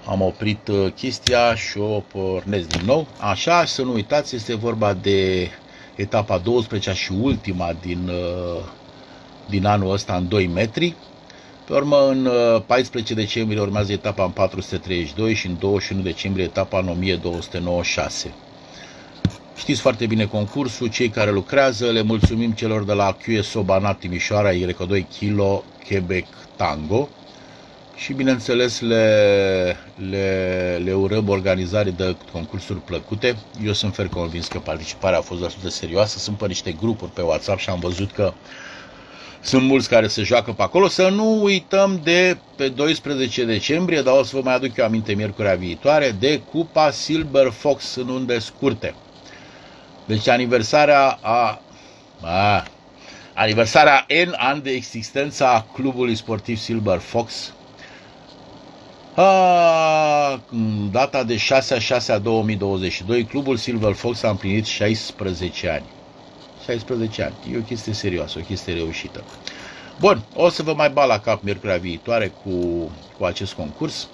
Am 0.05 0.21
oprit 0.21 0.67
uh, 0.67 0.91
chestia 0.95 1.55
și 1.55 1.77
o 1.77 1.99
pornesc 1.99 2.67
din 2.67 2.81
nou. 2.85 3.07
Așa, 3.19 3.65
să 3.65 3.81
nu 3.81 3.93
uitați, 3.93 4.35
este 4.35 4.55
vorba 4.55 4.93
de 4.93 5.49
etapa 5.95 6.37
12 6.37 6.93
și 6.93 7.11
ultima 7.21 7.73
din, 7.81 8.11
din 9.49 9.65
anul 9.65 9.91
ăsta 9.91 10.15
în 10.15 10.27
2 10.27 10.47
metri. 10.47 10.95
Pe 11.65 11.73
urmă, 11.73 12.07
în 12.07 12.29
14 12.65 13.13
decembrie 13.13 13.61
urmează 13.61 13.91
etapa 13.91 14.23
în 14.23 14.31
432 14.31 15.33
și 15.33 15.47
în 15.47 15.57
21 15.59 16.01
decembrie 16.01 16.43
etapa 16.45 16.79
în 16.79 16.87
1296. 16.87 18.33
Știți 19.57 19.81
foarte 19.81 20.05
bine 20.05 20.25
concursul, 20.25 20.87
cei 20.87 21.09
care 21.09 21.31
lucrează, 21.31 21.85
le 21.85 22.01
mulțumim 22.01 22.51
celor 22.51 22.83
de 22.83 22.93
la 22.93 23.17
QS 23.23 23.47
Sobanat 23.47 23.99
Timișoara, 23.99 24.51
YRECO2 24.51 25.07
Kilo, 25.17 25.63
Quebec 25.87 26.25
Tango 26.55 27.09
și 27.95 28.13
bineînțeles 28.13 28.79
le, 28.79 29.75
le, 30.09 30.81
le 30.83 30.93
urăm 30.93 31.29
organizare 31.29 31.89
de 31.89 32.15
concursuri 32.31 32.79
plăcute. 32.79 33.35
Eu 33.65 33.73
sunt 33.73 33.93
fer 33.95 34.07
convins 34.07 34.47
că 34.47 34.59
participarea 34.59 35.17
a 35.17 35.21
fost 35.21 35.41
destul 35.41 35.61
de 35.63 35.69
serioasă, 35.69 36.17
sunt 36.17 36.37
pe 36.37 36.47
niște 36.47 36.71
grupuri 36.71 37.11
pe 37.11 37.21
WhatsApp 37.21 37.59
și 37.59 37.69
am 37.69 37.79
văzut 37.79 38.11
că 38.11 38.33
sunt 39.41 39.63
mulți 39.63 39.89
care 39.89 40.07
se 40.07 40.23
joacă 40.23 40.51
pe 40.51 40.61
acolo. 40.61 40.87
Să 40.87 41.09
nu 41.09 41.43
uităm 41.43 41.99
de 42.03 42.37
pe 42.55 42.67
12 42.69 43.45
decembrie, 43.45 44.01
dar 44.01 44.17
o 44.17 44.23
să 44.23 44.35
vă 44.35 44.41
mai 44.43 44.55
aduc 44.55 44.77
eu 44.77 44.85
aminte 44.85 45.13
miercurea 45.13 45.55
viitoare, 45.55 46.15
de 46.19 46.41
Cupa 46.51 46.91
Silver 46.91 47.49
Fox 47.49 47.95
în 47.95 48.09
unde 48.09 48.39
scurte. 48.39 48.93
Deci 50.07 50.27
aniversarea 50.27 51.19
a, 51.21 51.61
a 52.21 52.63
aniversarea 53.33 54.05
N 54.25 54.33
ani 54.37 54.61
de 54.61 54.69
existența 54.69 55.65
clubului 55.73 56.15
sportiv 56.15 56.57
Silver 56.57 56.99
Fox. 56.99 57.53
A, 59.15 60.41
data 60.91 61.23
de 61.23 61.37
6 61.37 61.73
a 61.73 61.79
6 61.79 62.11
a 62.11 62.17
2022, 62.17 63.23
clubul 63.25 63.57
Silver 63.57 63.93
Fox 63.93 64.23
a 64.23 64.29
împlinit 64.29 64.65
16 64.65 65.69
ani. 65.69 65.85
16 66.65 67.23
ani. 67.23 67.53
E 67.53 67.57
o 67.57 67.61
chestie 67.61 67.93
serioasă, 67.93 68.39
o 68.39 68.45
chestie 68.45 68.73
reușită. 68.73 69.23
Bun, 69.99 70.23
o 70.33 70.49
să 70.49 70.63
vă 70.63 70.73
mai 70.73 70.89
bat 70.89 71.07
la 71.07 71.19
cap 71.19 71.41
miercurea 71.43 71.77
viitoare 71.77 72.27
cu, 72.43 72.51
cu 73.17 73.25
acest 73.25 73.53
concurs 73.53 74.07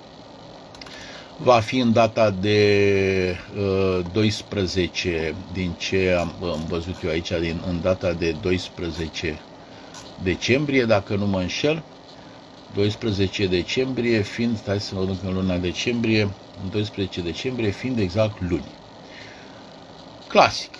va 1.38 1.60
fi 1.60 1.78
în 1.78 1.94
data 1.94 2.30
de 2.30 3.38
uh, 3.58 4.06
12, 4.12 5.36
din 5.54 5.72
ce 5.78 6.16
am, 6.20 6.34
am 6.42 6.66
văzut 6.68 6.96
eu 7.04 7.10
aici, 7.10 7.32
din, 7.40 7.62
în 7.68 7.82
data 7.82 8.14
de 8.14 8.36
12 8.42 9.40
decembrie, 10.24 10.86
dacă 10.86 11.16
nu 11.16 11.28
mă 11.28 11.40
înșel. 11.40 11.84
12 12.74 13.48
decembrie 13.48 14.22
fiind, 14.22 14.58
stai 14.58 14.80
să 14.80 14.96
vă 14.96 15.06
duc 15.06 15.24
în 15.24 15.34
luna 15.34 15.58
decembrie, 15.58 16.22
în 16.64 16.70
12 16.72 17.22
decembrie 17.22 17.70
fiind 17.70 18.00
exact 18.00 18.42
luni. 18.42 18.68
Clasic. 20.28 20.72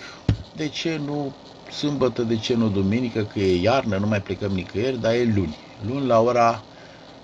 De 0.56 0.68
ce 0.68 1.00
nu 1.04 1.32
sâmbătă, 1.70 2.22
de 2.22 2.36
ce 2.36 2.54
nu 2.54 2.68
duminică, 2.68 3.22
că 3.22 3.38
e 3.38 3.60
iarnă, 3.60 3.96
nu 3.96 4.06
mai 4.06 4.22
plecăm 4.22 4.52
nicăieri, 4.52 5.00
dar 5.00 5.12
e 5.12 5.32
luni. 5.34 5.56
Luni 5.86 6.06
la 6.06 6.20
ora 6.20 6.62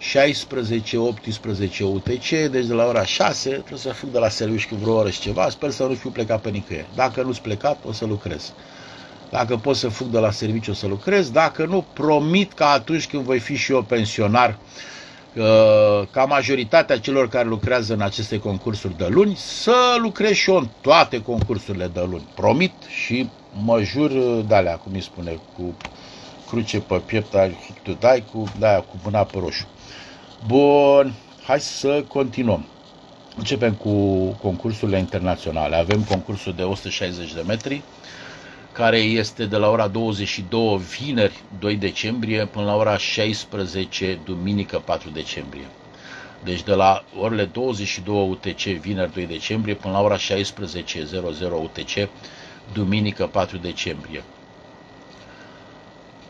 16-18 0.01 1.81
UTC, 1.83 2.29
deci 2.51 2.67
de 2.67 2.73
la 2.73 2.87
ora 2.87 3.05
6 3.05 3.49
trebuie 3.49 3.79
să 3.79 3.89
fug 3.93 4.11
de 4.11 4.19
la 4.19 4.29
serviciu 4.29 4.69
cu 4.69 4.75
vreo 4.75 4.95
oră 4.95 5.11
și 5.11 5.21
ceva, 5.21 5.49
sper 5.49 5.71
să 5.71 5.85
nu 5.85 5.95
fiu 5.95 6.11
plecat 6.11 6.41
pe 6.41 6.51
nicăieri. 6.51 6.87
Dacă 6.95 7.23
nu-s 7.23 7.39
plecat, 7.39 7.79
o 7.85 7.93
să 7.93 8.05
lucrez. 8.05 8.53
Dacă 9.31 9.57
pot 9.57 9.77
să 9.77 9.89
fug 9.89 10.09
de 10.09 10.19
la 10.19 10.31
serviciu, 10.31 10.71
o 10.71 10.75
să 10.75 10.87
lucrez. 10.87 11.31
Dacă 11.31 11.65
nu, 11.65 11.85
promit 11.93 12.53
că 12.53 12.65
atunci 12.65 13.07
când 13.07 13.23
voi 13.23 13.39
fi 13.39 13.57
și 13.57 13.73
eu 13.73 13.83
pensionar, 13.83 14.59
uh, 15.35 16.07
ca 16.11 16.25
majoritatea 16.25 16.99
celor 16.99 17.29
care 17.29 17.49
lucrează 17.49 17.93
în 17.93 18.01
aceste 18.01 18.39
concursuri 18.39 18.97
de 18.97 19.07
luni, 19.07 19.37
să 19.37 19.97
lucrez 19.99 20.33
și 20.33 20.51
eu 20.51 20.57
în 20.57 20.69
toate 20.81 21.23
concursurile 21.23 21.87
de 21.87 22.07
luni. 22.11 22.29
Promit 22.35 22.73
și 23.05 23.29
mă 23.65 23.83
jur 23.83 24.11
de 24.49 24.55
alea, 24.55 24.77
cum 24.77 24.93
îi 24.95 25.03
spune, 25.03 25.39
cu 25.57 25.75
cruce 26.49 26.81
pe 26.81 27.03
piept, 27.07 27.37
tu 27.83 27.93
dai 27.93 28.25
cu, 28.33 28.45
da, 28.59 28.75
cu 28.75 28.97
mâna 29.05 29.23
pe 29.23 29.39
roșu. 29.39 29.67
Bun, 30.47 31.13
hai 31.43 31.61
să 31.61 32.05
continuăm. 32.09 32.67
Începem 33.37 33.75
cu 33.75 33.91
concursurile 34.43 34.99
internaționale. 34.99 35.77
Avem 35.77 36.03
concursul 36.03 36.53
de 36.53 36.63
160 36.63 37.33
de 37.35 37.43
metri, 37.47 37.83
care 38.73 38.99
este 38.99 39.47
de 39.47 39.57
la 39.57 39.71
ora 39.71 39.89
22 39.89 40.81
vineri 40.99 41.43
2 41.59 41.77
decembrie 41.77 42.47
până 42.47 42.65
la 42.65 42.77
ora 42.77 42.97
16 42.97 44.19
duminică 44.25 44.83
4 44.85 45.11
decembrie. 45.11 45.67
Deci 46.45 46.63
de 46.63 46.75
la 46.75 47.05
orele 47.19 47.45
22 47.45 48.29
UTC 48.31 48.63
vineri 48.63 49.13
2 49.13 49.27
decembrie 49.27 49.75
până 49.75 49.93
la 49.93 50.01
ora 50.01 50.17
16.00 50.17 50.43
UTC 51.63 52.09
duminică 52.73 53.27
4 53.27 53.57
decembrie 53.57 54.23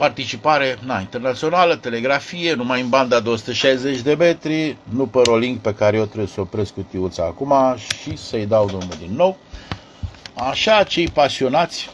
participare 0.00 0.78
na, 0.84 1.00
internațională, 1.00 1.76
telegrafie, 1.76 2.54
numai 2.54 2.80
în 2.80 2.88
banda 2.88 3.20
de 3.20 3.28
160 3.28 4.00
de 4.00 4.14
metri, 4.14 4.76
nu 4.94 5.06
pe 5.06 5.20
rolling 5.24 5.58
pe 5.58 5.74
care 5.74 5.96
eu 5.96 6.04
trebuie 6.04 6.26
să 6.26 6.40
opresc 6.40 6.72
cutiuța 6.72 7.22
acum 7.24 7.54
și 7.76 8.16
să-i 8.16 8.46
dau 8.46 8.66
drumul 8.66 8.96
din 8.98 9.14
nou. 9.16 9.36
Așa, 10.34 10.82
cei 10.82 11.08
pasionați 11.08 11.90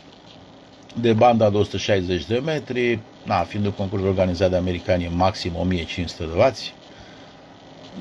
de 1.01 1.13
banda 1.13 1.51
de 1.51 1.57
160 1.57 2.25
de 2.25 2.43
metri, 2.45 2.99
na, 3.23 3.41
fiind 3.43 3.65
un 3.65 3.73
concurs 3.73 4.03
organizat 4.03 4.51
de 4.51 4.57
americani 4.57 5.11
maxim 5.15 5.53
1500 5.57 6.25
de 6.25 6.33
vați, 6.35 6.75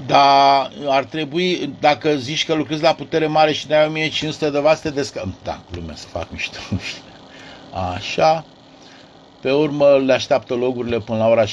dar 0.06 0.72
ar 0.88 1.04
trebui, 1.04 1.74
dacă 1.80 2.16
zici 2.16 2.46
că 2.46 2.54
lucrezi 2.54 2.82
la 2.82 2.94
putere 2.94 3.28
mare 3.28 3.52
și 3.54 3.68
de 3.68 3.76
1500 3.88 4.50
de 4.50 4.60
vați, 4.60 4.82
te 4.82 4.90
descă... 4.90 5.34
Da, 5.44 5.60
lumea 5.76 5.96
să 5.96 6.08
fac 6.08 6.28
mișto. 6.32 6.58
Așa. 7.96 8.46
Pe 9.46 9.52
urmă 9.52 9.86
le 10.06 10.14
așteaptă 10.14 10.54
logurile 10.54 11.00
până 11.00 11.18
la 11.18 11.28
ora 11.28 11.44
16.00 11.46 11.48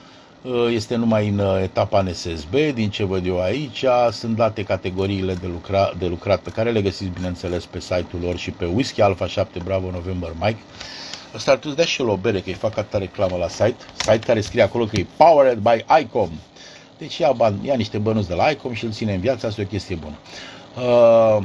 este 0.70 0.96
numai 0.96 1.28
în 1.28 1.40
uh, 1.40 1.62
etapa 1.62 2.02
NSSB, 2.02 2.56
din 2.74 2.90
ce 2.90 3.04
văd 3.04 3.26
eu 3.26 3.42
aici. 3.42 3.86
Sunt 4.12 4.36
date 4.36 4.64
categoriile 4.64 5.34
de, 5.34 5.48
lucra, 5.48 5.94
de 5.98 6.06
lucrat 6.06 6.40
pe 6.40 6.50
care 6.50 6.72
le 6.72 6.82
găsiți, 6.82 7.12
bineînțeles, 7.14 7.66
pe 7.66 7.80
site-ul 7.80 8.22
lor 8.22 8.38
și 8.38 8.52
pe 8.52 8.66
Whisky 8.66 9.02
Alpha 9.02 9.28
7 9.28 9.60
Bravo 9.64 9.92
November 9.92 10.34
Mike. 10.40 10.60
Ăsta 11.36 11.52
ar 11.52 11.58
trebui 11.58 11.78
să 11.78 11.84
dea 11.84 11.92
și 11.94 12.02
el 12.02 12.08
o 12.08 12.16
bere, 12.16 12.40
că 12.40 12.50
îi 12.50 12.54
fac 12.54 12.78
atâta 12.78 12.98
reclamă 12.98 13.38
la 13.38 13.48
site. 13.48 13.76
Site 13.96 14.20
care 14.20 14.42
scrie 14.42 14.62
acolo 14.62 14.86
că 14.86 14.96
e 14.96 15.06
Powered 15.18 15.58
by 15.58 15.86
ICOM. 16.02 16.30
Deci 16.98 17.18
ia, 17.18 17.32
bani, 17.32 17.60
ia 17.68 17.76
niște 17.76 17.98
bănuți 17.98 18.28
de 18.28 18.34
la 18.34 18.50
ICOM 18.50 18.74
și 18.74 18.86
îl 18.86 18.92
ține 18.92 19.14
în 19.14 19.20
viață, 19.20 19.48
asta 19.48 19.62
e 19.62 19.64
o 19.64 19.68
chestie 19.68 19.96
bună. 19.96 20.16
Uh, 20.76 21.44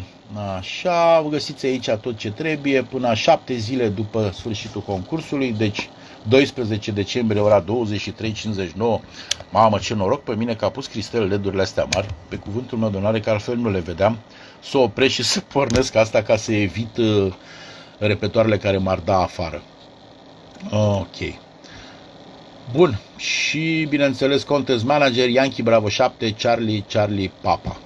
așa, 0.58 1.26
găsiți 1.30 1.66
aici 1.66 1.88
tot 1.90 2.16
ce 2.16 2.30
trebuie 2.30 2.82
până 2.82 3.14
șapte 3.14 3.54
zile 3.54 3.88
după 3.88 4.30
sfârșitul 4.34 4.80
concursului, 4.80 5.52
deci 5.52 5.88
12 6.28 6.90
decembrie, 6.90 7.40
ora 7.40 7.64
23.59. 7.64 9.00
Mamă, 9.50 9.78
ce 9.78 9.94
noroc 9.94 10.22
pe 10.22 10.34
mine 10.34 10.54
că 10.54 10.64
a 10.64 10.70
pus 10.70 10.86
cristel 10.86 11.26
LED-urile 11.26 11.62
astea 11.62 11.88
mari, 11.94 12.06
pe 12.28 12.36
cuvântul 12.36 12.78
meu 12.78 12.88
de 12.88 12.96
onoare, 12.96 13.20
că 13.20 13.30
altfel 13.30 13.56
nu 13.56 13.70
le 13.70 13.78
vedeam, 13.78 14.18
să 14.62 14.78
opresc 14.78 15.14
și 15.14 15.22
să 15.32 15.40
pornesc 15.40 15.94
asta 15.94 16.22
ca 16.22 16.36
să 16.36 16.52
evit 16.52 16.96
uh, 16.96 17.32
repetoarele 17.98 18.58
care 18.58 18.78
m-ar 18.78 18.98
da 18.98 19.16
afară. 19.16 19.62
Ok. 20.70 21.16
Bun. 22.72 22.98
Și, 23.16 23.86
bineînțeles, 23.88 24.42
contest 24.42 24.84
manager 24.84 25.28
Yankee 25.28 25.62
Bravo 25.62 25.88
7, 25.88 26.32
Charlie, 26.32 26.84
Charlie, 26.88 27.30
Papa. 27.40 27.76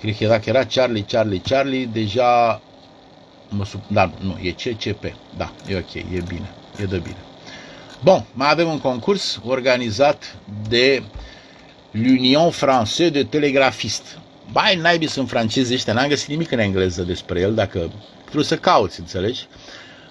Cred 0.00 0.16
că 0.16 0.26
dacă 0.26 0.48
era 0.48 0.64
Charlie, 0.64 1.04
Charlie, 1.04 1.40
Charlie, 1.40 1.84
deja... 1.92 2.60
Mă 3.48 3.64
sub... 3.64 3.80
Da, 3.86 4.10
nu, 4.20 4.38
e 4.42 4.50
CCP. 4.50 5.14
Da, 5.36 5.52
e 5.68 5.76
ok, 5.76 5.94
e 5.94 6.22
bine, 6.28 6.50
e 6.80 6.84
de 6.84 6.98
bine. 6.98 7.16
Bun, 8.04 8.24
mai 8.34 8.50
avem 8.50 8.68
un 8.68 8.80
concurs 8.80 9.40
organizat 9.46 10.36
de 10.68 11.02
l'Union 11.92 12.50
Française 12.50 13.10
de 13.12 13.24
Telegrafist. 13.24 14.18
Bai, 14.52 14.76
naibii 14.76 15.08
sunt 15.08 15.28
francezi 15.28 15.74
ăștia, 15.74 15.92
n-am 15.92 16.08
găsit 16.08 16.28
nimic 16.28 16.50
în 16.50 16.58
engleză 16.58 17.02
despre 17.02 17.40
el, 17.40 17.54
dacă 17.54 17.90
trebuie 18.22 18.44
să 18.44 18.56
cauți, 18.56 19.00
înțelegi? 19.00 19.46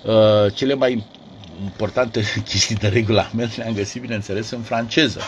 Uh, 0.06 0.54
cele 0.54 0.73
mai 0.73 1.06
importante 1.63 2.21
chestii 2.49 2.75
de 2.75 2.88
regulament 2.88 3.58
le-am 3.58 3.73
găsit, 3.73 4.01
bineînțeles, 4.01 4.49
în 4.49 4.62
franceză. 4.62 5.19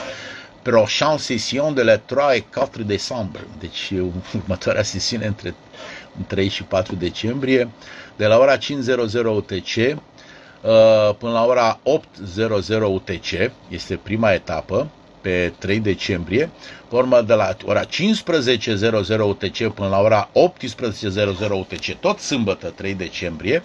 Prochaine 0.62 1.18
session 1.18 1.74
de 1.74 1.84
la 1.84 1.98
3 1.98 2.24
et 2.36 2.44
4 2.44 2.84
decembrie. 2.84 3.48
Deci 3.60 3.92
următoarea 4.36 4.84
sesiune 4.84 5.26
între 5.26 5.54
3 6.28 6.48
și 6.48 6.64
4 6.64 6.96
decembrie, 6.96 7.70
de 8.16 8.26
la 8.26 8.38
ora 8.38 8.58
5.00 8.58 8.62
UTC 9.26 9.76
Uh, 9.78 10.13
până 11.18 11.32
la 11.32 11.46
ora 11.46 11.80
8.00 11.80 12.82
UTC, 12.88 13.52
este 13.70 14.00
prima 14.04 14.32
etapă, 14.32 14.88
pe 15.22 15.54
3 15.58 15.80
decembrie, 15.80 16.50
pe 16.90 16.96
urmă 16.96 17.22
de 17.22 17.34
la 17.34 17.56
ora 17.66 17.82
15.00 17.86 17.88
UTC 19.20 19.74
până 19.74 19.88
la 19.90 20.00
ora 20.00 20.30
18.00 20.30 21.50
UTC, 21.50 21.96
tot 22.00 22.20
sâmbătă 22.20 22.74
3 22.76 22.94
decembrie, 22.94 23.62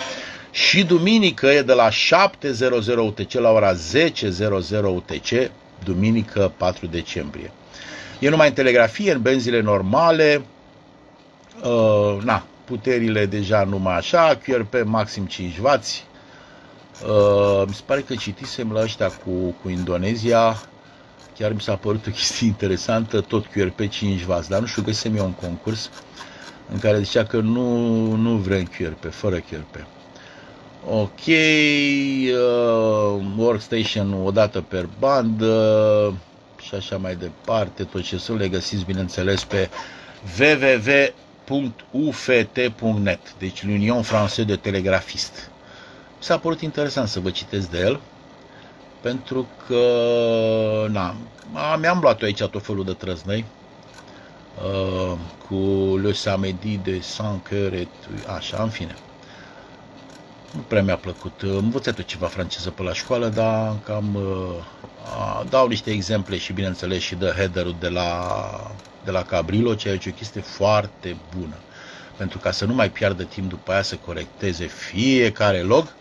și 0.50 0.84
duminică 0.84 1.46
e 1.46 1.62
de 1.62 1.72
la 1.72 1.88
7.00 1.88 2.96
UTC 2.96 3.32
la 3.32 3.50
ora 3.50 3.74
10.00 3.74 3.78
UTC, 4.82 5.50
duminică 5.84 6.52
4 6.56 6.87
decembrie. 6.87 7.50
E 8.18 8.28
numai 8.28 8.48
în 8.48 8.54
telegrafie, 8.54 9.12
în 9.12 9.22
benzile 9.22 9.61
normale, 9.61 10.42
uh, 11.62 12.22
na, 12.22 12.44
puterile 12.64 13.26
deja 13.26 13.64
numai 13.64 13.96
așa, 13.96 14.38
QRP 14.44 14.74
maxim 14.84 15.28
5W, 15.28 15.80
Uh, 17.06 17.62
mi 17.66 17.74
se 17.74 17.82
pare 17.87 18.00
că 18.00 18.14
citisem 18.14 18.72
la 18.72 18.80
ăștia 18.82 19.08
cu, 19.08 19.30
cu 19.62 19.68
Indonezia, 19.68 20.62
chiar 21.38 21.52
mi 21.52 21.61
s-a 21.61 21.76
părut 21.76 22.06
o 22.06 22.11
chestie 22.11 22.46
interesantă, 22.54 23.20
tot 23.20 23.46
QRP 23.46 23.80
5V, 23.80 24.46
dar 24.48 24.61
nu 24.61 24.66
știu, 24.66 24.82
găsem 24.82 25.16
eu 25.16 25.24
un 25.24 25.32
concurs 25.32 25.90
în 26.72 26.78
care 26.78 27.00
zicea 27.02 27.24
că 27.24 27.40
nu, 27.40 28.12
nu 28.14 28.37
vrem 28.37 28.64
QRP, 28.64 29.12
fără 29.12 29.37
QRP. 29.37 29.87
Ok, 30.90 31.26
uh, 31.26 33.20
workstation 33.37 34.12
o 34.24 34.30
dată 34.30 34.61
per 34.61 34.88
bandă 34.98 36.14
și 36.61 36.74
așa 36.74 36.96
mai 36.96 37.16
departe, 37.16 37.84
tot 37.84 38.02
ce 38.02 38.16
sunt 38.16 38.38
le 38.38 38.48
găsiți 38.48 38.84
bineînțeles 38.84 39.44
pe 39.44 39.68
www.uft.net, 41.48 43.34
deci 43.38 43.62
l'Union 43.64 44.02
Française 44.02 44.44
de 44.46 44.56
Telegrafist 44.56 45.47
s-a 46.18 46.38
părut 46.38 46.61
interesant 46.61 47.09
să 47.09 47.20
vă 47.20 47.31
citesc 47.31 47.70
de 47.70 47.78
el, 47.78 48.00
pentru 49.00 49.46
că, 49.66 49.83
na, 50.90 51.14
mi-am 51.81 51.98
luat 52.00 52.22
aici 52.22 52.42
tot 52.44 52.64
felul 52.64 52.85
de 52.85 52.92
trăznăi, 52.92 53.44
uh, 54.64 55.18
cu 55.48 55.54
Le 56.02 56.12
Samedi 56.12 56.76
de 56.76 57.00
Saint-Cœur 57.00 57.87
așa, 58.37 58.62
în 58.62 58.68
fine. 58.68 58.94
Nu 60.54 60.61
prea 60.61 60.83
mi-a 60.83 60.96
plăcut. 60.96 61.40
Am 61.42 61.57
învățat 61.57 61.94
tot 61.94 62.04
ceva 62.04 62.26
franceză 62.26 62.70
pe 62.70 62.83
la 62.83 62.92
școală, 62.92 63.28
dar 63.28 63.76
cam 63.85 64.14
uh, 64.14 65.42
dau 65.48 65.68
niște 65.68 65.90
exemple 65.90 66.38
și, 66.38 66.52
bineînțeles, 66.52 67.02
și 67.02 67.14
de 67.14 67.33
header 67.37 67.66
de 67.78 67.88
la, 67.88 68.31
de 69.04 69.11
la 69.11 69.22
Cabrilo, 69.22 69.74
ceea 69.74 69.98
ce 69.98 70.09
e 70.09 70.12
o 70.12 70.16
chestie 70.16 70.40
foarte 70.40 71.16
bună. 71.37 71.54
Pentru 72.18 72.38
ca 72.38 72.50
să 72.50 72.64
nu 72.64 72.74
mai 72.74 72.90
piardă 72.90 73.22
timp 73.22 73.48
după 73.48 73.72
aia 73.72 73.83
să 73.83 73.96
corecteze 73.96 74.66
fiecare 74.66 75.61
log, 75.61 75.94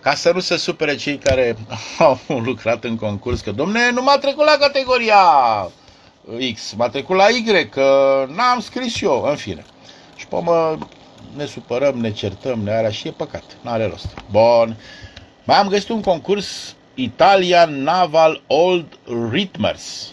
ca 0.00 0.14
să 0.14 0.30
nu 0.34 0.40
se 0.40 0.56
supere 0.56 0.96
cei 0.96 1.18
care 1.18 1.56
au 1.98 2.18
lucrat 2.28 2.84
în 2.84 2.96
concurs, 2.96 3.40
că 3.40 3.50
domne, 3.50 3.90
nu 3.90 4.02
m-a 4.02 4.18
trecut 4.18 4.44
la 4.44 4.56
categoria 4.60 5.22
X, 6.54 6.72
m-a 6.72 6.88
trecut 6.88 7.16
la 7.16 7.28
Y, 7.28 7.68
că 7.68 8.26
n-am 8.34 8.60
scris 8.60 9.00
eu, 9.00 9.22
în 9.22 9.36
fine. 9.36 9.64
Și 10.16 10.26
pe 10.26 10.40
mă 10.42 10.78
ne 11.36 11.44
supărăm, 11.44 11.98
ne 11.98 12.12
certăm, 12.12 12.58
ne 12.58 12.70
are 12.70 12.90
și 12.90 13.08
e 13.08 13.10
păcat, 13.10 13.44
n-are 13.60 13.86
rost. 13.86 14.14
Bun. 14.30 14.76
Mai 15.44 15.56
am 15.56 15.68
găsit 15.68 15.88
un 15.88 16.00
concurs 16.00 16.74
Italian 16.94 17.82
Naval 17.82 18.42
Old 18.46 18.98
Rhythmers 19.30 20.10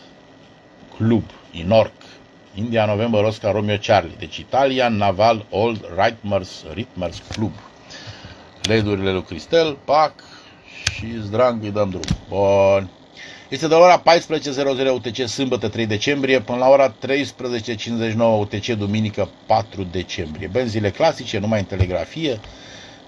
Club, 0.95 1.23
Inorc. 1.51 1.91
India, 2.53 2.85
November, 2.85 3.23
Oscar, 3.23 3.53
Romeo, 3.53 3.77
Charlie. 3.77 4.15
Deci 4.19 4.37
Italian 4.37 4.95
Naval 4.95 5.45
Old 5.49 5.85
Rhythmers, 5.97 6.63
Rhythmers 6.73 7.21
Club. 7.27 7.51
LED-urile 8.61 9.11
lui 9.11 9.23
Cristel, 9.23 9.77
pac, 9.85 10.13
și 10.93 11.05
zdrang 11.21 11.63
îi 11.63 11.71
dăm 11.71 11.89
drum. 11.89 12.01
Bun. 12.29 12.89
Este 13.49 13.67
de 13.67 13.73
la 13.73 13.79
ora 13.79 14.01
14.00 14.01 14.91
UTC 14.93 15.27
sâmbătă 15.27 15.67
3 15.67 15.85
decembrie 15.85 16.39
până 16.39 16.57
la 16.57 16.67
ora 16.67 16.93
13.59 16.93 18.15
UTC 18.39 18.65
duminică 18.65 19.29
4 19.45 19.83
decembrie. 19.83 20.47
Benzile 20.47 20.89
clasice, 20.89 21.39
numai 21.39 21.59
în 21.59 21.65
telegrafie. 21.65 22.39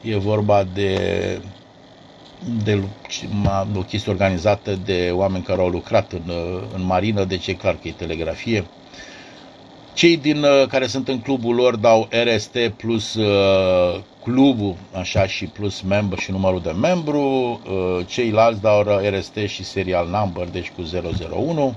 E 0.01 0.17
vorba 0.17 0.63
de, 0.73 1.41
de 2.63 2.83
o 3.75 3.81
chestie 3.81 4.11
organizată 4.11 4.75
de 4.85 5.11
oameni 5.13 5.43
care 5.43 5.61
au 5.61 5.69
lucrat 5.69 6.11
în, 6.11 6.31
în 6.73 6.83
marină, 6.83 7.23
deci 7.23 7.47
e 7.47 7.53
clar 7.53 7.73
că 7.73 7.87
e 7.87 7.91
telegrafie. 7.91 8.65
Cei 9.93 10.17
din 10.17 10.45
care 10.67 10.87
sunt 10.87 11.07
în 11.07 11.19
clubul 11.19 11.55
lor 11.55 11.75
dau 11.75 12.07
RST 12.23 12.57
plus 12.77 13.13
uh, 13.13 13.99
clubul, 14.23 14.75
așa, 14.93 15.27
și 15.27 15.45
plus 15.45 15.81
member 15.81 16.19
și 16.19 16.31
numărul 16.31 16.61
de 16.61 16.71
membru, 16.71 17.19
uh, 17.19 18.05
ceilalți 18.07 18.61
dau 18.61 18.81
RST 19.09 19.35
și 19.47 19.63
serial 19.63 20.07
number, 20.07 20.47
deci 20.47 20.71
cu 20.71 20.81
001. 21.31 21.75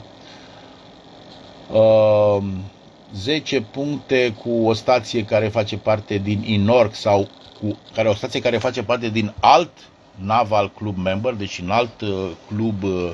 10 3.15 3.57
uh, 3.57 3.63
puncte 3.71 4.35
cu 4.43 4.51
o 4.51 4.73
stație 4.73 5.25
care 5.25 5.49
face 5.49 5.77
parte 5.77 6.19
din 6.19 6.43
INORC 6.47 6.95
sau 6.95 7.29
cu 7.61 7.79
care 7.95 8.09
o 8.09 8.15
stație 8.15 8.41
care 8.41 8.59
face 8.59 8.83
parte 8.83 9.09
din 9.09 9.33
alt 9.41 9.71
Naval 10.15 10.71
Club 10.71 10.97
Member, 10.97 11.33
deci 11.33 11.59
în 11.59 11.71
alt 11.71 12.01
uh, 12.01 12.31
club 12.47 12.83
uh, 12.83 13.11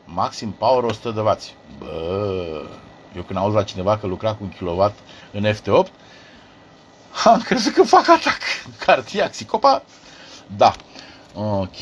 maxim 0.06 0.52
power 0.52 0.84
100 0.84 1.12
de 1.12 1.20
W. 1.20 1.38
Bă, 1.80 2.62
eu 3.16 3.22
când 3.22 3.40
auz 3.40 3.54
la 3.54 3.64
cineva 3.64 3.98
că 3.98 4.08
lucra 4.08 4.34
cu 4.34 4.44
un 4.44 4.50
kilowatt 4.50 4.98
în 5.32 5.54
FT8, 5.54 5.88
am 7.24 7.42
crezut 7.42 7.74
că 7.74 7.84
fac 7.84 8.10
atac 8.10 8.40
cardiac, 8.86 9.42
copa. 9.48 9.84
Da. 10.58 10.74
Ok, 11.36 11.80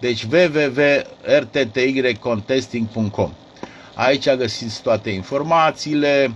deci 0.00 0.26
www.rttycontesting.com 0.32 3.30
Aici 3.94 4.34
găsiți 4.34 4.82
toate 4.82 5.10
informațiile, 5.10 6.34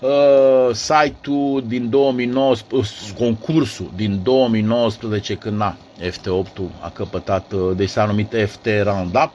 uh, 0.00 0.68
site-ul 0.74 1.64
din 1.66 1.90
2019, 1.90 2.76
uh, 2.76 2.88
concursul 3.18 3.90
din 3.96 4.20
2019 4.22 5.34
când 5.34 5.56
na, 5.56 5.76
FT8-ul 6.00 6.70
a 6.80 6.90
căpătat, 6.90 7.52
uh, 7.52 7.76
deci 7.76 7.88
s-a 7.88 8.04
numit 8.04 8.34
FT 8.46 8.66
Roundup 8.82 9.32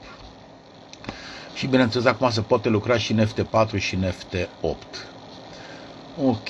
și 1.54 1.68
bineînțeles 1.68 2.06
acum 2.08 2.30
se 2.30 2.42
poate 2.42 2.70
lucra 2.70 2.98
și 2.98 3.12
în 3.12 3.28
FT4 3.28 3.78
și 3.78 3.96
în 3.96 4.04
FT8. 4.12 5.08
Ok, 6.24 6.50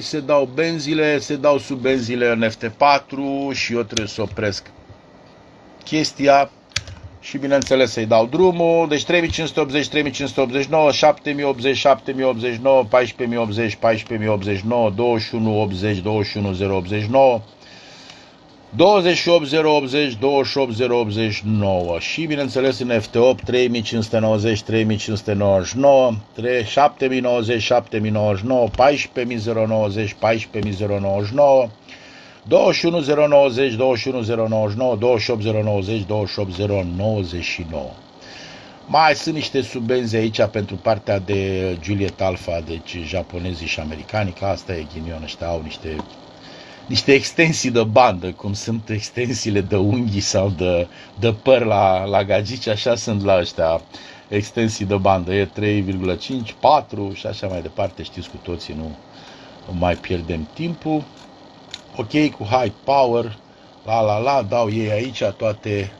se 0.00 0.20
dau 0.20 0.48
benzile, 0.54 1.18
se 1.18 1.36
dau 1.36 1.58
sub 1.58 1.80
benzile 1.80 2.30
în 2.32 2.50
FT4 2.50 3.52
și 3.52 3.72
eu 3.74 3.82
trebuie 3.82 4.06
să 4.06 4.22
opresc 4.22 4.70
chestia 5.84 6.50
și 7.20 7.38
bineînțeles 7.38 7.92
să-i 7.92 8.06
dau 8.06 8.26
drumul. 8.26 8.88
Deci 8.88 9.04
3580, 9.04 9.88
3589, 9.88 10.92
7080, 10.92 11.76
7089, 11.76 12.84
14080, 12.84 13.74
14089, 13.74 14.90
2180, 14.90 15.98
21089, 15.98 17.40
28080, 18.76 20.14
28089 20.18 21.98
și 21.98 22.24
bineînțeles 22.26 22.78
în 22.78 23.00
FT8 23.00 23.44
3590, 23.44 24.62
3599, 24.62 26.12
7090, 26.64 27.62
7099, 27.62 28.68
14090, 28.68 30.14
14099, 30.18 31.68
21090, 32.48 33.74
21099, 33.76 34.96
28090, 34.96 36.06
28099. 36.06 37.90
Mai 38.86 39.14
sunt 39.14 39.34
niște 39.34 39.60
subbenzi 39.60 40.16
aici 40.16 40.44
pentru 40.44 40.76
partea 40.76 41.18
de 41.18 41.76
Juliet 41.82 42.20
Alpha, 42.20 42.60
deci 42.66 42.96
japonezii 43.04 43.66
și 43.66 43.80
americani, 43.80 44.34
că 44.38 44.44
asta 44.44 44.74
e 44.74 44.86
ghinion, 44.94 45.22
ăștia 45.22 45.46
au 45.46 45.60
niște, 45.62 45.96
niște 46.86 47.12
extensii 47.12 47.70
de 47.70 47.82
bandă, 47.82 48.32
cum 48.32 48.52
sunt 48.52 48.88
extensiile 48.88 49.60
de 49.60 49.76
unghii 49.76 50.20
sau 50.20 50.52
de, 50.56 50.86
de 51.18 51.32
păr 51.32 51.64
la, 51.64 52.04
la 52.04 52.24
gagici, 52.24 52.66
așa 52.66 52.94
sunt 52.94 53.24
la 53.24 53.38
ăștia 53.38 53.80
extensii 54.28 54.84
de 54.84 54.96
bandă, 54.96 55.34
e 55.34 55.48
3,5, 55.60 56.54
4 56.60 57.12
și 57.14 57.26
așa 57.26 57.46
mai 57.46 57.62
departe, 57.62 58.02
știți 58.02 58.30
cu 58.30 58.36
toții, 58.42 58.74
nu 58.74 58.96
mai 59.78 59.94
pierdem 59.94 60.48
timpul 60.54 61.02
ok 61.96 62.30
cu 62.36 62.44
high 62.44 62.72
power, 62.84 63.38
la 63.84 64.00
la 64.00 64.18
la, 64.18 64.42
dau 64.42 64.70
ei 64.70 64.90
aici 64.90 65.22
toate 65.36 65.92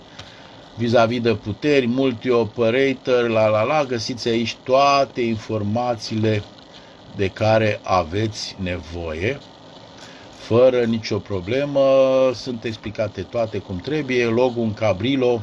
vis-a-vis 0.77 1.19
-vis 1.19 1.23
de 1.23 1.35
puteri, 1.35 1.87
multi-operator, 1.87 3.29
la 3.29 3.47
la 3.47 3.63
la, 3.63 3.85
găsiți 3.85 4.29
aici 4.29 4.57
toate 4.63 5.21
informațiile 5.21 6.43
de 7.17 7.29
care 7.29 7.81
aveți 7.83 8.57
nevoie, 8.63 9.39
fără 10.39 10.85
nicio 10.85 11.19
problemă, 11.19 11.81
sunt 12.35 12.65
explicate 12.65 13.23
toate 13.23 13.59
cum 13.59 13.77
trebuie, 13.77 14.25
logul 14.25 14.63
în 14.63 14.75
Cabrilo 14.75 15.41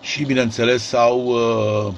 și 0.00 0.24
bineînțeles 0.24 0.92
au, 0.92 1.24
uh, 1.26 1.92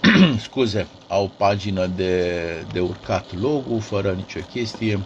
scuze, 0.46 0.86
au 1.08 1.30
pagină 1.36 1.86
de, 1.86 2.32
de 2.72 2.80
urcat 2.80 3.24
logul, 3.40 3.80
fără 3.80 4.12
nicio 4.12 4.40
chestie, 4.52 5.00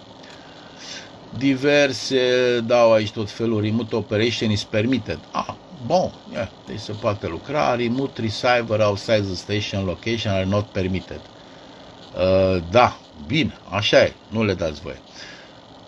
diverse, 1.29 2.61
dau 2.61 2.93
aici 2.93 3.11
tot 3.11 3.31
felul, 3.31 3.61
remote 3.61 3.97
operation 3.97 4.51
is 4.51 4.65
permitted. 4.65 5.29
Ah, 5.31 5.57
bun, 5.87 6.13
yeah, 6.33 6.49
deci 6.65 6.81
se 6.81 6.93
poate 6.93 7.27
lucra, 7.27 7.75
remote 7.75 8.21
receiver 8.21 8.81
outside 8.81 9.23
the 9.27 9.35
station 9.35 9.85
location 9.85 10.33
are 10.33 10.45
not 10.45 10.71
permitted. 10.73 11.21
Uh, 12.11 12.63
da, 12.71 13.01
bine, 13.27 13.61
așa 13.65 14.03
e, 14.05 14.17
nu 14.27 14.45
le 14.45 14.55
dați 14.55 14.81
voie. 14.81 15.03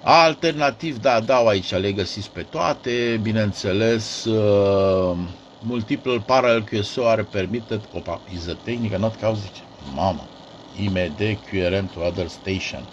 Alternativ, 0.00 0.98
da, 0.98 1.20
dau 1.20 1.46
aici, 1.48 1.70
le 1.70 1.92
găsiți 1.92 2.32
pe 2.32 2.42
toate, 2.42 3.18
bineînțeles, 3.22 4.24
uh, 4.24 5.18
multiple 5.58 6.20
parallel 6.20 6.64
QSO 6.64 7.06
are 7.08 7.24
permitted, 7.24 7.88
opa, 7.90 8.22
is 8.24 8.46
a 8.46 8.54
technical 8.54 8.98
not 8.98 9.16
cause, 9.16 9.40
zice, 9.40 9.68
mamă, 9.94 10.30
IMD 10.70 11.20
QRM 11.44 11.88
to 11.88 12.00
other 12.00 12.28
station. 12.28 12.88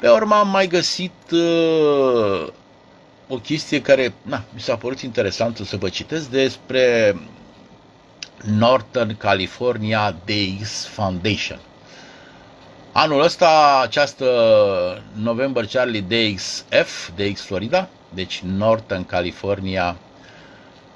Pe 0.00 0.08
urmă 0.08 0.34
am 0.34 0.48
mai 0.48 0.66
găsit 0.66 1.30
uh, 1.30 2.48
o 3.28 3.36
chestie 3.36 3.82
care 3.82 4.14
na, 4.22 4.42
mi 4.54 4.60
s-a 4.60 4.76
părut 4.76 5.00
interesantă 5.00 5.64
să 5.64 5.76
vă 5.76 5.88
citesc 5.88 6.28
despre 6.28 7.16
Northern 8.44 9.16
California 9.16 10.16
DX 10.24 10.86
Foundation. 10.86 11.60
Anul 12.92 13.22
ăsta, 13.22 13.80
această 13.82 14.26
November 15.12 15.66
Charlie 15.66 16.00
DXF, 16.00 17.10
DX 17.16 17.40
Florida, 17.40 17.88
deci 18.16 18.42
Northern 18.56 19.06
California 19.06 19.96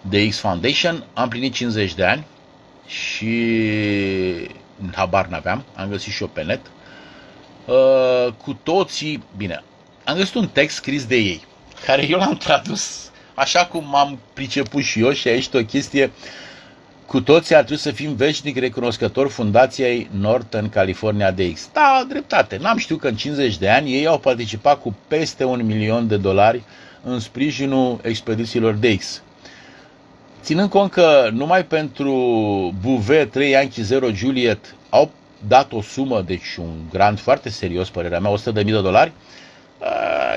DX 0.00 0.38
Foundation, 0.38 1.04
am 1.14 1.28
plinit 1.28 1.52
50 1.52 1.94
de 1.94 2.04
ani 2.04 2.26
și 2.86 3.34
habar 4.92 5.26
n-aveam, 5.26 5.64
am 5.74 5.88
găsit 5.88 6.12
și 6.12 6.22
eu 6.22 6.28
pe 6.28 6.42
net. 6.42 6.60
Uh, 7.64 8.32
cu 8.32 8.58
toții, 8.62 9.22
bine, 9.36 9.62
am 10.04 10.16
găsit 10.16 10.34
un 10.34 10.48
text 10.48 10.76
scris 10.76 11.06
de 11.06 11.16
ei, 11.16 11.44
care 11.84 12.08
eu 12.08 12.18
l-am 12.18 12.36
tradus 12.36 13.10
așa 13.34 13.66
cum 13.66 13.94
am 13.94 14.18
priceput 14.32 14.82
și 14.82 15.00
eu 15.00 15.12
și 15.12 15.28
aici 15.28 15.48
o 15.54 15.64
chestie 15.64 16.04
uh, 16.04 16.12
cu 17.10 17.20
toții 17.20 17.54
ar 17.54 17.60
trebui 17.62 17.82
să 17.82 17.90
fim 17.90 18.14
veșnic 18.14 18.56
recunoscători 18.58 19.28
Fundației 19.28 20.08
Northern 20.10 20.68
California 20.68 21.30
DX. 21.30 21.68
Da, 21.72 22.04
dreptate. 22.08 22.56
N-am 22.56 22.76
știut 22.76 23.00
că 23.00 23.08
în 23.08 23.16
50 23.16 23.58
de 23.58 23.68
ani 23.68 23.94
ei 23.94 24.06
au 24.06 24.18
participat 24.18 24.80
cu 24.80 24.96
peste 25.08 25.44
un 25.44 25.66
milion 25.66 26.08
de 26.08 26.16
dolari 26.16 26.62
în 27.04 27.18
sprijinul 27.18 28.00
expedițiilor 28.02 28.74
DX. 28.74 29.22
Ținând 30.42 30.70
cont 30.70 30.90
că 30.90 31.30
numai 31.32 31.64
pentru 31.64 32.12
Bouvet 32.80 33.30
3 33.30 33.50
Yankee 33.50 33.82
0 33.82 34.10
Juliet 34.12 34.74
au 34.90 35.10
dat 35.48 35.72
o 35.72 35.82
sumă, 35.82 36.22
deci 36.22 36.56
un 36.58 36.74
grant 36.92 37.20
foarte 37.20 37.48
serios, 37.48 37.90
părerea 37.90 38.20
mea, 38.20 38.32
100.000 38.38 38.52
de 38.52 38.62
dolari, 38.62 39.12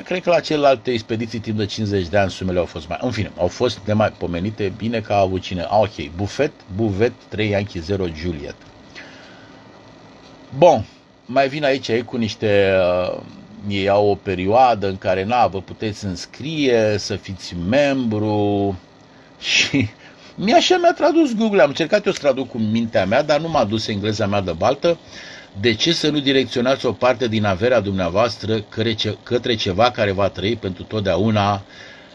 cred 0.04 0.22
că 0.22 0.30
la 0.30 0.40
celelalte 0.40 0.92
expediții 0.92 1.40
timp 1.40 1.58
de 1.58 1.66
50 1.66 2.08
de 2.08 2.18
ani 2.18 2.32
sumele 2.32 2.60
au 2.60 2.66
fost 2.66 2.88
mai... 2.88 2.98
În 3.02 3.12
fine, 3.12 3.32
au 3.38 3.48
fost 3.48 3.80
pomenite 4.18 4.74
bine 4.78 5.00
că 5.00 5.14
a 5.14 5.20
avut 5.20 5.42
cine. 5.42 5.62
Ah, 5.62 5.80
ok, 5.80 6.16
Buffet, 6.16 6.52
Buvet 6.76 7.14
3 7.28 7.50
Yankee 7.50 7.82
0 7.82 8.06
Juliet. 8.16 8.56
Bun, 10.58 10.86
mai 11.26 11.48
vin 11.48 11.64
aici 11.64 11.88
ei 11.88 12.04
cu 12.04 12.18
niște... 12.18 12.74
Uh, 13.12 13.20
ei 13.68 13.90
au 13.90 14.08
o 14.10 14.16
perioadă 14.16 14.88
în 14.88 14.98
care, 14.98 15.24
na, 15.24 15.48
vă 15.48 15.62
puteți 15.62 16.06
înscrie, 16.06 16.96
să 16.98 17.16
fiți 17.16 17.56
membru 17.70 18.76
și 19.40 19.88
mi 20.36 20.54
așa 20.54 20.78
mi-a 20.78 20.94
tradus 20.94 21.36
Google. 21.36 21.62
Am 21.62 21.70
încercat 21.70 22.06
eu 22.06 22.12
să 22.12 22.20
traduc 22.20 22.50
cu 22.50 22.58
mintea 22.58 23.06
mea, 23.06 23.24
dar 23.24 23.40
nu 23.40 23.50
m-a 23.50 23.64
dus 23.64 23.88
engleza 23.88 24.28
mea 24.28 24.42
de 24.42 24.52
baltă. 24.52 24.88
Uh, 24.88 24.98
de 25.60 25.74
ce 25.74 25.94
să 25.94 26.10
nu 26.10 26.20
direcționați 26.20 26.86
o 26.86 26.92
parte 26.92 27.28
din 27.28 27.46
averea 27.46 27.80
dumneavoastră 27.80 28.62
către 29.24 29.56
ceva 29.56 29.92
care 29.92 30.12
va 30.12 30.30
trăi 30.30 30.56
pentru 30.56 30.84
totdeauna? 30.84 31.64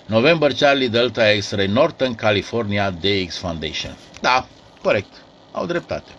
November 0.06 0.52
Charlie 0.52 0.88
Delta 0.88 1.22
X-Ray 1.38 1.66
Northern 1.66 2.14
California 2.14 2.90
DX 2.90 3.36
Foundation. 3.36 3.96
Da, 4.20 4.46
corect, 4.82 5.22
au 5.52 5.66
dreptate. 5.66 6.10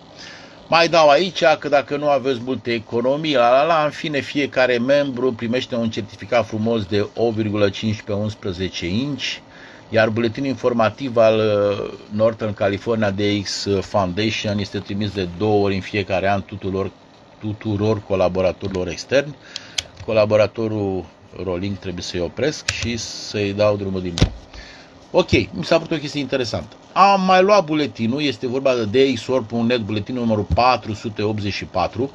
Mai 0.70 0.88
dau 0.88 1.10
aici 1.10 1.44
că 1.60 1.70
dacă 1.70 1.98
nu 1.98 2.10
aveți 2.10 2.40
multe 2.44 2.74
economii, 2.74 3.36
la 3.36 3.50
la 3.50 3.64
la, 3.64 3.84
în 3.84 3.90
fine, 3.90 4.20
fiecare 4.20 4.78
membru 4.78 5.34
primește 5.34 5.76
un 5.76 5.90
certificat 5.90 6.46
frumos 6.48 6.86
de 6.86 7.10
8,5 7.70 8.04
pe 8.06 8.12
11 8.14 8.88
inch, 8.88 9.24
iar 9.90 10.10
buletinul 10.10 10.50
informativ 10.50 11.18
al 11.18 11.38
uh, 11.38 11.92
Northern 12.12 12.54
California 12.54 13.12
DX 13.12 13.68
Foundation 13.82 14.58
este 14.60 14.80
trimis 14.80 15.12
de 15.12 15.28
două 15.38 15.64
ori 15.66 15.76
în 15.76 15.82
fiecare 15.82 16.30
an 16.30 16.44
tuturor 16.46 16.92
tuturor 17.40 18.02
colaboratorilor 18.08 18.88
externi. 18.88 19.36
Colaboratorul 20.06 21.06
Rolling 21.44 21.78
trebuie 21.78 22.04
să-i 22.04 22.20
opresc 22.20 22.70
și 22.70 22.98
să-i 22.98 23.54
dau 23.54 23.76
drumul 23.76 24.02
din 24.02 24.14
nou. 24.22 24.32
Ok, 25.12 25.32
mi 25.32 25.64
s-a 25.64 25.76
părut 25.78 25.92
o 25.92 26.00
chestie 26.02 26.20
interesantă. 26.20 26.76
Am 26.94 27.22
mai 27.22 27.42
luat 27.42 27.66
buletinul, 27.66 28.22
este 28.22 28.48
vorba 28.48 28.74
de 28.76 28.86
DXOR.net, 28.86 29.80
buletinul 29.80 30.22
numărul 30.22 30.46
484. 30.54 32.12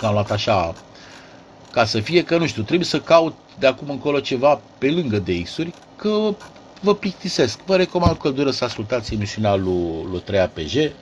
L-am 0.00 0.12
luat 0.12 0.30
așa 0.30 0.74
ca 1.76 1.84
să 1.84 2.00
fie 2.00 2.24
că, 2.24 2.38
nu 2.38 2.46
știu, 2.46 2.62
trebuie 2.62 2.86
să 2.86 3.00
caut 3.00 3.34
de 3.58 3.66
acum 3.66 3.90
încolo 3.90 4.20
ceva 4.20 4.60
pe 4.78 4.90
lângă 4.90 5.18
DX-uri, 5.18 5.72
că 5.96 6.34
vă 6.80 6.94
plictisesc. 6.94 7.64
Vă 7.64 7.76
recomand 7.76 8.16
căldură 8.16 8.50
să 8.50 8.64
ascultați 8.64 9.14
emisiunea 9.14 9.54
lui, 9.54 10.06
lui 10.10 10.22
3APG, 10.22 10.92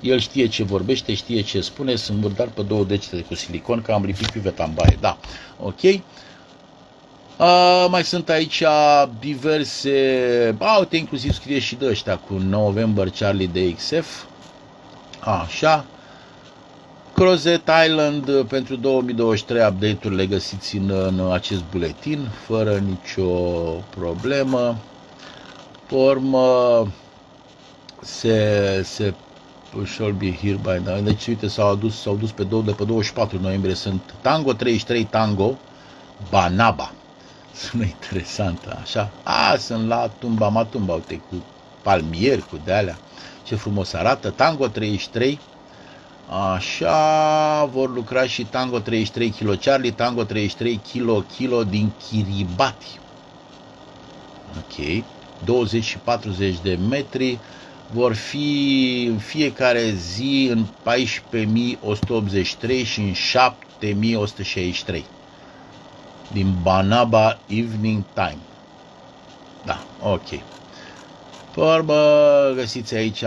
el 0.00 0.18
știe 0.18 0.46
ce 0.46 0.62
vorbește, 0.62 1.14
știe 1.14 1.40
ce 1.40 1.60
spune, 1.60 1.96
sunt 1.96 2.20
murdar 2.20 2.48
pe 2.48 2.62
două 2.62 2.84
degete 2.84 3.20
cu 3.20 3.34
silicon, 3.34 3.82
că 3.82 3.92
am 3.92 4.04
lipit 4.04 4.30
chiuveta 4.30 4.64
în 4.64 4.72
baie. 4.74 4.96
Da, 5.00 5.18
ok. 5.60 5.80
Uh, 7.38 7.86
mai 7.90 8.04
sunt 8.04 8.28
aici 8.28 8.62
diverse, 9.18 10.56
a, 10.58 10.78
uite, 10.78 10.96
inclusiv 10.96 11.32
scrie 11.32 11.58
și 11.58 11.74
de 11.74 11.86
ăștia 11.86 12.16
cu 12.16 12.34
November 12.34 13.10
Charlie 13.10 13.46
DXF. 13.46 14.24
Așa. 15.20 15.84
Crozet 17.14 17.70
Island 17.86 18.42
pentru 18.42 18.76
2023 18.76 19.66
update-uri 19.66 20.16
le 20.16 20.26
găsiți 20.26 20.76
în, 20.76 20.90
în 20.90 21.32
acest 21.32 21.62
buletin, 21.70 22.28
fără 22.46 22.76
nicio 22.76 23.30
problemă. 23.96 24.76
Pe 25.88 25.94
urmă, 25.94 26.86
se, 28.02 28.80
se 28.84 29.14
shall 29.84 30.12
be 30.12 30.32
here 30.32 30.58
by 30.62 30.82
now. 30.84 31.00
Deci, 31.00 31.26
uite, 31.26 31.48
s-au 31.48 31.70
adus, 31.70 32.00
s-au 32.00 32.16
dus 32.16 32.30
pe, 32.30 32.44
două, 32.44 32.62
de 32.62 32.70
pe 32.72 32.84
24 32.84 33.38
noiembrie. 33.40 33.74
Sunt 33.74 34.14
Tango 34.20 34.52
33 34.52 35.04
Tango 35.04 35.58
Banaba. 36.30 36.92
Sună 37.58 37.84
interesant, 37.84 38.76
așa. 38.82 39.10
A, 39.22 39.56
sunt 39.56 39.88
la 39.88 40.10
Tumba 40.18 40.48
Matumba, 40.48 40.94
uite, 40.94 41.20
cu 41.30 41.44
palmieri, 41.82 42.48
cu 42.48 42.60
de-alea. 42.64 42.98
Ce 43.42 43.54
frumos 43.54 43.92
arată. 43.92 44.30
Tango 44.30 44.66
33 44.66 45.40
Așa, 46.54 47.64
vor 47.72 47.94
lucra 47.94 48.26
și 48.26 48.44
Tango 48.44 48.78
33 48.78 49.30
kg 49.30 49.60
Charlie, 49.60 49.90
Tango 49.90 50.24
33 50.24 50.80
kg 50.92 51.26
kilo 51.36 51.64
din 51.64 51.92
Kiribati. 52.08 52.98
Ok, 54.56 55.04
20 55.44 55.84
și 55.84 55.98
40 55.98 56.56
de 56.62 56.78
metri, 56.88 57.38
vor 57.90 58.14
fi 58.14 59.06
în 59.10 59.18
fiecare 59.18 59.90
zi 59.90 60.48
în 60.50 60.64
14.183 60.64 60.68
și 62.84 63.00
în 63.00 63.14
7.163 64.94 65.17
din 66.32 66.54
Banaba 66.62 67.38
Evening 67.46 68.02
Time. 68.14 68.38
Da, 69.64 69.84
ok. 70.02 70.28
Pe 71.54 71.60
urmă, 71.60 71.94
găsiți 72.54 72.94
aici 72.94 73.24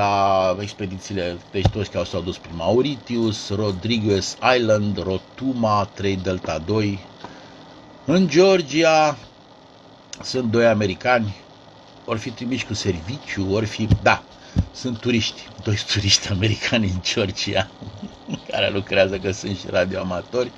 expedițiile, 0.60 1.38
deci 1.52 1.68
toți 1.68 1.90
care 1.90 2.06
s-au 2.06 2.22
dus 2.22 2.38
prin 2.38 2.56
Mauritius, 2.56 3.50
Rodriguez 3.50 4.38
Island, 4.58 5.04
Rotuma, 5.04 5.90
3 5.94 6.16
Delta 6.16 6.58
2. 6.58 7.00
În 8.06 8.28
Georgia 8.28 9.18
sunt 10.22 10.52
doi 10.52 10.66
americani, 10.66 11.36
ori 12.06 12.20
fi 12.20 12.30
trimiși 12.30 12.66
cu 12.66 12.74
serviciu, 12.74 13.48
ori 13.52 13.66
fi, 13.66 13.88
da, 14.02 14.24
sunt 14.74 14.98
turiști, 14.98 15.48
doi 15.64 15.78
turiști 15.88 16.30
americani 16.30 16.86
în 16.86 17.00
Georgia, 17.02 17.70
care 18.52 18.70
lucrează 18.70 19.18
că 19.18 19.32
sunt 19.32 19.58
și 19.58 19.66
radioamatori. 19.70 20.52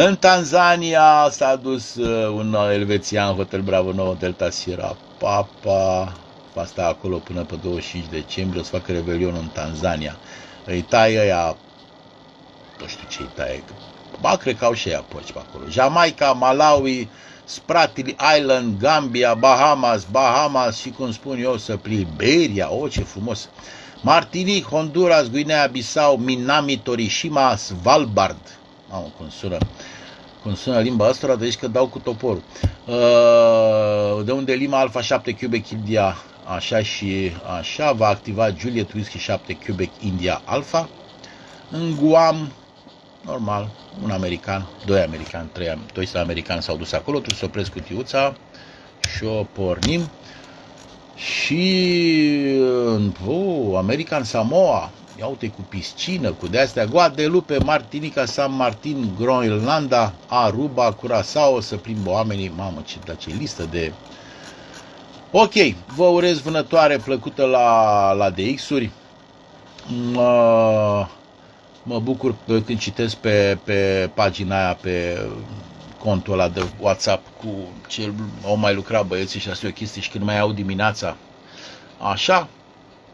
În 0.00 0.16
Tanzania 0.16 1.28
s-a 1.30 1.56
dus 1.56 1.94
uh, 1.94 2.28
un 2.28 2.56
elvețian, 2.72 3.34
Hotel 3.34 3.60
Bravo 3.60 3.92
9, 3.92 4.14
Delta 4.18 4.50
Sierra 4.50 4.96
Papa, 5.18 6.16
va 6.54 6.64
sta 6.64 6.86
acolo 6.86 7.16
până 7.16 7.44
pe 7.44 7.54
25 7.62 8.10
decembrie, 8.10 8.60
o 8.60 8.64
să 8.64 8.70
facă 8.70 8.92
revelion 8.92 9.34
în 9.34 9.48
Tanzania. 9.52 10.16
Îi 10.64 10.82
taie 10.82 11.20
ăia, 11.20 11.56
nu 12.80 12.86
știu 12.86 13.06
ce 13.10 13.22
îi 13.22 13.30
taie, 13.34 13.64
ba, 14.20 14.36
cred 14.36 14.58
că 14.58 14.64
au 14.64 14.72
și 14.72 14.88
ea 14.88 15.00
porci 15.00 15.32
pe 15.32 15.38
acolo. 15.38 15.64
Jamaica, 15.68 16.32
Malawi, 16.32 17.08
Spratly 17.44 18.16
Island, 18.38 18.78
Gambia, 18.78 19.34
Bahamas, 19.34 20.04
Bahamas 20.10 20.76
și 20.76 20.90
cum 20.90 21.12
spun 21.12 21.38
eu 21.42 21.56
să 21.56 21.78
Liberia, 21.82 22.72
o 22.72 22.88
ce 22.88 23.00
frumos. 23.00 23.48
Martinique, 24.02 24.70
Honduras, 24.70 25.30
Guinea-Bissau, 25.30 26.16
Minami, 26.16 26.78
Torishima, 26.78 27.56
Svalbard. 27.56 28.57
Mamă, 28.90 29.12
cum 29.16 29.28
sună, 29.28 29.58
cum 30.42 30.54
sună 30.54 30.80
limba 30.80 31.06
asta, 31.06 31.36
deci 31.36 31.56
că 31.56 31.68
dau 31.68 31.86
cu 31.86 31.98
toporul. 31.98 32.42
Uh, 32.86 34.24
de 34.24 34.32
unde 34.32 34.52
Lima 34.52 34.78
Alpha 34.78 35.00
7 35.00 35.34
Quebec 35.34 35.68
India, 35.68 36.16
așa 36.56 36.82
și 36.82 37.32
așa, 37.58 37.92
va 37.92 38.06
activa 38.06 38.50
Juliet 38.58 38.92
Whisky 38.92 39.18
7 39.18 39.56
Quebec 39.64 39.90
India 40.00 40.42
Alpha. 40.44 40.88
În 41.70 41.96
Guam, 42.00 42.52
normal, 43.24 43.68
un 44.02 44.10
american, 44.10 44.66
doi 44.86 45.00
americani, 45.00 45.48
trei, 45.52 45.78
doi 45.92 46.08
americani 46.14 46.62
s-au 46.62 46.76
dus 46.76 46.92
acolo, 46.92 47.18
trebuie 47.18 47.38
să 47.38 47.44
opresc 47.44 47.72
cutiuța 47.72 48.34
și 49.16 49.24
o 49.24 49.42
pornim. 49.42 50.10
Și 51.14 51.82
oh, 53.26 53.76
American 53.76 54.24
Samoa, 54.24 54.90
ia 55.18 55.26
uite 55.26 55.48
cu 55.48 55.60
piscină, 55.68 56.30
cu 56.32 56.46
de-astea, 56.46 56.84
Guadeloupe, 56.84 57.58
Martinica, 57.64 58.24
San 58.24 58.56
Martin, 58.56 59.14
Groenlanda, 59.18 60.12
Aruba, 60.26 60.92
Curaçao, 60.92 61.60
să 61.60 61.76
plimbă 61.76 62.10
oamenii, 62.10 62.52
mamă, 62.56 62.82
ce, 62.84 62.96
da, 63.04 63.14
ce 63.14 63.30
listă 63.38 63.68
de... 63.70 63.92
Ok, 65.30 65.52
vă 65.96 66.04
urez 66.04 66.38
vânătoare 66.38 66.96
plăcută 66.96 67.44
la, 67.44 68.12
la 68.12 68.30
DX-uri. 68.30 68.90
Uh, 70.14 71.06
Mă 71.88 71.98
bucur 71.98 72.34
când 72.46 72.78
citesc 72.78 73.16
pe, 73.16 73.58
pe 73.64 74.10
pagina 74.14 74.64
aia, 74.64 74.74
pe 74.74 75.26
contul 75.98 76.32
ăla 76.32 76.48
de 76.48 76.66
WhatsApp 76.80 77.26
cu 77.40 77.48
ce 77.86 78.12
au 78.44 78.56
mai 78.56 78.74
lucrat 78.74 79.06
băieții 79.06 79.40
și 79.40 79.48
astea 79.48 79.68
o 79.68 79.72
chestie 79.72 80.00
și 80.02 80.10
când 80.10 80.24
mai 80.24 80.38
au 80.38 80.52
dimineața. 80.52 81.16
Așa, 81.98 82.48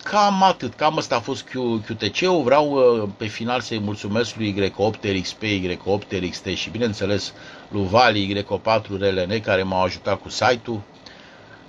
cam 0.05 0.42
atât, 0.42 0.74
cam 0.74 0.98
asta 0.98 1.16
a 1.16 1.20
fost 1.20 1.44
QTC-ul. 1.86 2.42
Vreau 2.42 2.70
uh, 2.72 3.09
pe 3.16 3.26
final 3.26 3.61
să-i 3.61 3.80
mulțumesc 3.80 4.36
lui 4.36 4.70
Y8 4.70 5.20
XP, 5.22 5.42
Y8 5.42 6.30
XT 6.30 6.46
și 6.46 6.70
bineînțeles 6.70 7.32
lui 7.68 7.86
Vali 7.90 8.44
Y4 8.44 8.86
RLN 8.98 9.40
care 9.40 9.62
m-au 9.62 9.82
ajutat 9.82 10.20
cu 10.20 10.28
site-ul. 10.28 10.80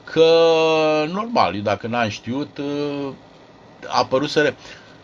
Că 0.03 0.29
normal, 1.11 1.55
eu 1.55 1.61
dacă 1.61 1.87
n-am 1.87 2.09
știut, 2.09 2.57
uh, 2.57 3.07
a 3.87 3.97
apărut 3.97 4.29
să 4.29 4.53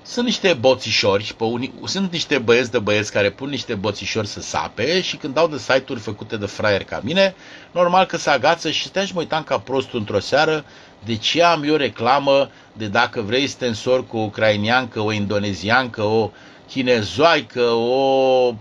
sunt 0.04 0.26
niște 0.26 0.54
boțișori, 0.54 1.34
pe 1.38 1.44
unii, 1.44 1.74
sunt 1.86 2.12
niște 2.12 2.38
băieți 2.38 2.72
de 2.72 2.80
băieți 2.80 3.12
care 3.12 3.30
pun 3.30 3.50
niște 3.50 3.76
boțișori 3.76 4.28
să 4.28 4.42
sape 4.42 5.02
și 5.02 5.16
când 5.16 5.34
dau 5.34 5.48
de 5.48 5.58
site-uri 5.58 6.00
făcute 6.00 6.38
de 6.38 6.46
fraier 6.46 6.84
ca 6.84 7.00
mine, 7.04 7.36
normal 7.72 8.06
că 8.06 8.18
se 8.18 8.30
agață 8.30 8.72
și 8.72 8.84
stai 8.84 9.06
și 9.06 9.14
mă 9.14 9.20
uitam 9.20 9.44
ca 9.44 9.60
prostul 9.60 10.00
într-o 10.00 10.20
seară 10.20 10.66
de 11.06 11.16
ce 11.16 11.44
am 11.44 11.64
eu 11.64 11.76
reclamă 11.76 12.50
de 12.74 12.88
dacă 12.88 13.22
vrei 13.22 13.48
stensor 13.48 14.08
cu 14.08 14.18
o 14.18 14.22
ucrainiancă, 14.22 15.00
o 15.00 15.12
indoneziancă, 15.12 16.02
o 16.02 16.32
chinezoaică, 16.68 17.64
o 17.70 18.54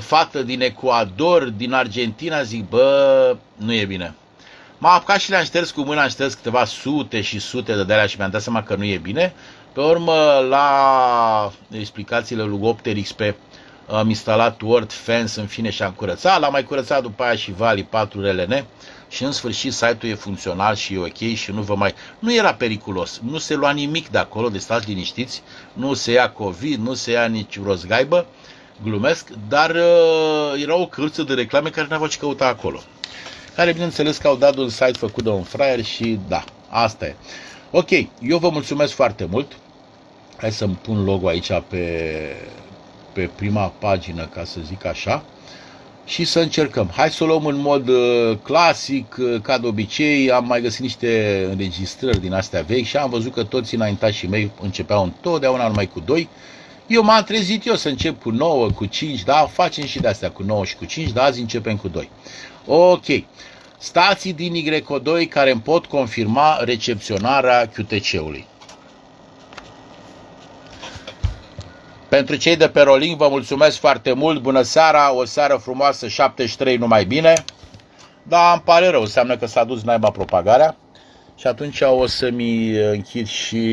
fată 0.00 0.42
din 0.42 0.60
Ecuador, 0.60 1.44
din 1.44 1.72
Argentina, 1.72 2.42
zic, 2.42 2.68
bă, 2.68 3.36
nu 3.56 3.74
e 3.74 3.84
bine. 3.84 4.14
M-am 4.78 4.92
apucat 4.92 5.20
și 5.20 5.30
le-am 5.30 5.44
șters 5.44 5.70
cu 5.70 5.80
mâna, 5.80 6.02
am 6.02 6.08
șters 6.08 6.34
câteva 6.34 6.64
sute 6.64 7.20
și 7.20 7.38
sute 7.38 7.84
de 7.84 7.92
alea 7.92 8.06
și 8.06 8.16
mi-am 8.18 8.30
dat 8.30 8.42
seama 8.42 8.62
că 8.62 8.74
nu 8.74 8.84
e 8.84 8.96
bine 8.96 9.34
pe 9.72 9.80
urmă, 9.80 10.46
la 10.48 11.52
explicațiile 11.70 12.42
lui 12.42 12.58
Opter 12.62 12.96
XP, 13.02 13.20
am 13.86 14.08
instalat 14.08 14.60
Word, 14.60 14.92
Fence, 14.92 15.40
în 15.40 15.46
fine 15.46 15.70
și 15.70 15.82
am 15.82 15.92
curățat. 15.92 16.40
L-am 16.40 16.52
mai 16.52 16.64
curățat 16.64 17.02
după 17.02 17.22
aia 17.22 17.34
și 17.34 17.52
Vali 17.52 17.82
4 17.82 18.20
RLN 18.20 18.64
și 19.08 19.24
în 19.24 19.32
sfârșit 19.32 19.72
site-ul 19.72 20.12
e 20.12 20.14
funcțional 20.14 20.74
și 20.74 20.94
e 20.94 20.98
ok 20.98 21.34
și 21.34 21.50
nu 21.50 21.62
vă 21.62 21.74
mai... 21.74 21.94
Nu 22.18 22.34
era 22.34 22.54
periculos, 22.54 23.20
nu 23.24 23.38
se 23.38 23.54
lua 23.54 23.70
nimic 23.70 24.08
de 24.08 24.18
acolo, 24.18 24.48
de 24.48 24.58
stați 24.58 24.88
liniștiți, 24.88 25.42
nu 25.72 25.94
se 25.94 26.12
ia 26.12 26.30
COVID, 26.30 26.80
nu 26.80 26.94
se 26.94 27.10
ia 27.10 27.26
nici 27.26 27.62
rozgaibă, 27.62 28.26
glumesc, 28.82 29.28
dar 29.48 29.70
uh, 29.70 30.62
era 30.62 30.76
o 30.76 30.86
cărță 30.86 31.22
de 31.22 31.34
reclame 31.34 31.70
care 31.70 31.86
n-aveau 31.90 32.08
ce 32.08 32.18
căuta 32.18 32.46
acolo. 32.46 32.82
Care, 33.54 33.72
bineînțeles, 33.72 34.16
că 34.16 34.28
au 34.28 34.36
dat 34.36 34.56
un 34.56 34.68
site 34.68 34.92
făcut 34.92 35.22
de 35.24 35.30
un 35.30 35.42
fraier 35.42 35.84
și 35.84 36.18
da, 36.28 36.44
asta 36.68 37.06
e. 37.06 37.16
Ok, 37.70 37.90
eu 38.20 38.38
vă 38.38 38.48
mulțumesc 38.48 38.92
foarte 38.92 39.24
mult. 39.30 39.52
Hai 40.36 40.52
să-mi 40.52 40.78
pun 40.82 41.04
logo 41.04 41.28
aici 41.28 41.50
pe, 41.68 41.80
pe 43.14 43.30
prima 43.34 43.72
pagină, 43.78 44.28
ca 44.34 44.44
să 44.44 44.58
zic 44.66 44.84
așa. 44.84 45.24
Și 46.06 46.24
să 46.24 46.40
încercăm. 46.40 46.90
Hai 46.94 47.10
să 47.10 47.24
o 47.24 47.26
luăm 47.26 47.46
în 47.46 47.56
mod 47.56 47.88
uh, 47.88 48.36
clasic, 48.42 49.16
uh, 49.18 49.40
ca 49.42 49.58
de 49.58 49.66
obicei. 49.66 50.30
Am 50.30 50.46
mai 50.46 50.60
găsit 50.60 50.80
niște 50.80 51.44
înregistrări 51.50 52.20
din 52.20 52.32
astea 52.32 52.62
vechi 52.62 52.84
și 52.84 52.96
am 52.96 53.10
văzut 53.10 53.32
că 53.32 53.44
toți 53.44 53.74
înaintașii 53.74 54.28
mei 54.28 54.50
începeau 54.60 55.02
întotdeauna 55.02 55.66
numai 55.66 55.86
cu 55.86 56.00
2. 56.00 56.28
Eu 56.86 57.02
m-am 57.02 57.22
trezit 57.22 57.66
eu 57.66 57.74
să 57.74 57.88
încep 57.88 58.22
cu 58.22 58.30
9, 58.30 58.70
cu 58.70 58.84
5, 58.84 59.22
da, 59.22 59.48
facem 59.52 59.86
și 59.86 60.00
de 60.00 60.08
astea 60.08 60.30
cu 60.30 60.42
9 60.42 60.64
și 60.64 60.76
cu 60.76 60.84
5, 60.84 61.10
dar 61.10 61.24
azi 61.24 61.40
începem 61.40 61.76
cu 61.76 61.88
2. 61.88 62.10
Ok. 62.66 63.04
Stații 63.78 64.32
din 64.32 64.54
Y2 64.54 65.28
care 65.28 65.50
îmi 65.50 65.60
pot 65.60 65.86
confirma 65.86 66.56
recepționarea 66.64 67.66
QTC-ului. 67.66 68.46
Pentru 72.14 72.36
cei 72.36 72.56
de 72.56 72.68
pe 72.68 72.80
Rolling 72.80 73.16
vă 73.16 73.28
mulțumesc 73.28 73.78
foarte 73.78 74.12
mult, 74.12 74.40
bună 74.42 74.62
seara, 74.62 75.14
o 75.14 75.24
seară 75.24 75.54
frumoasă, 75.62 76.08
73 76.08 76.76
numai 76.76 77.04
bine. 77.04 77.32
Da, 78.22 78.50
îmi 78.52 78.62
pare 78.64 78.88
rău, 78.88 79.00
înseamnă 79.00 79.36
că 79.36 79.46
s-a 79.46 79.64
dus 79.64 79.82
naiba 79.82 80.10
propagarea 80.10 80.76
și 81.36 81.46
atunci 81.46 81.80
o 81.80 82.06
să-mi 82.06 82.70
închid 82.70 83.26
și 83.26 83.72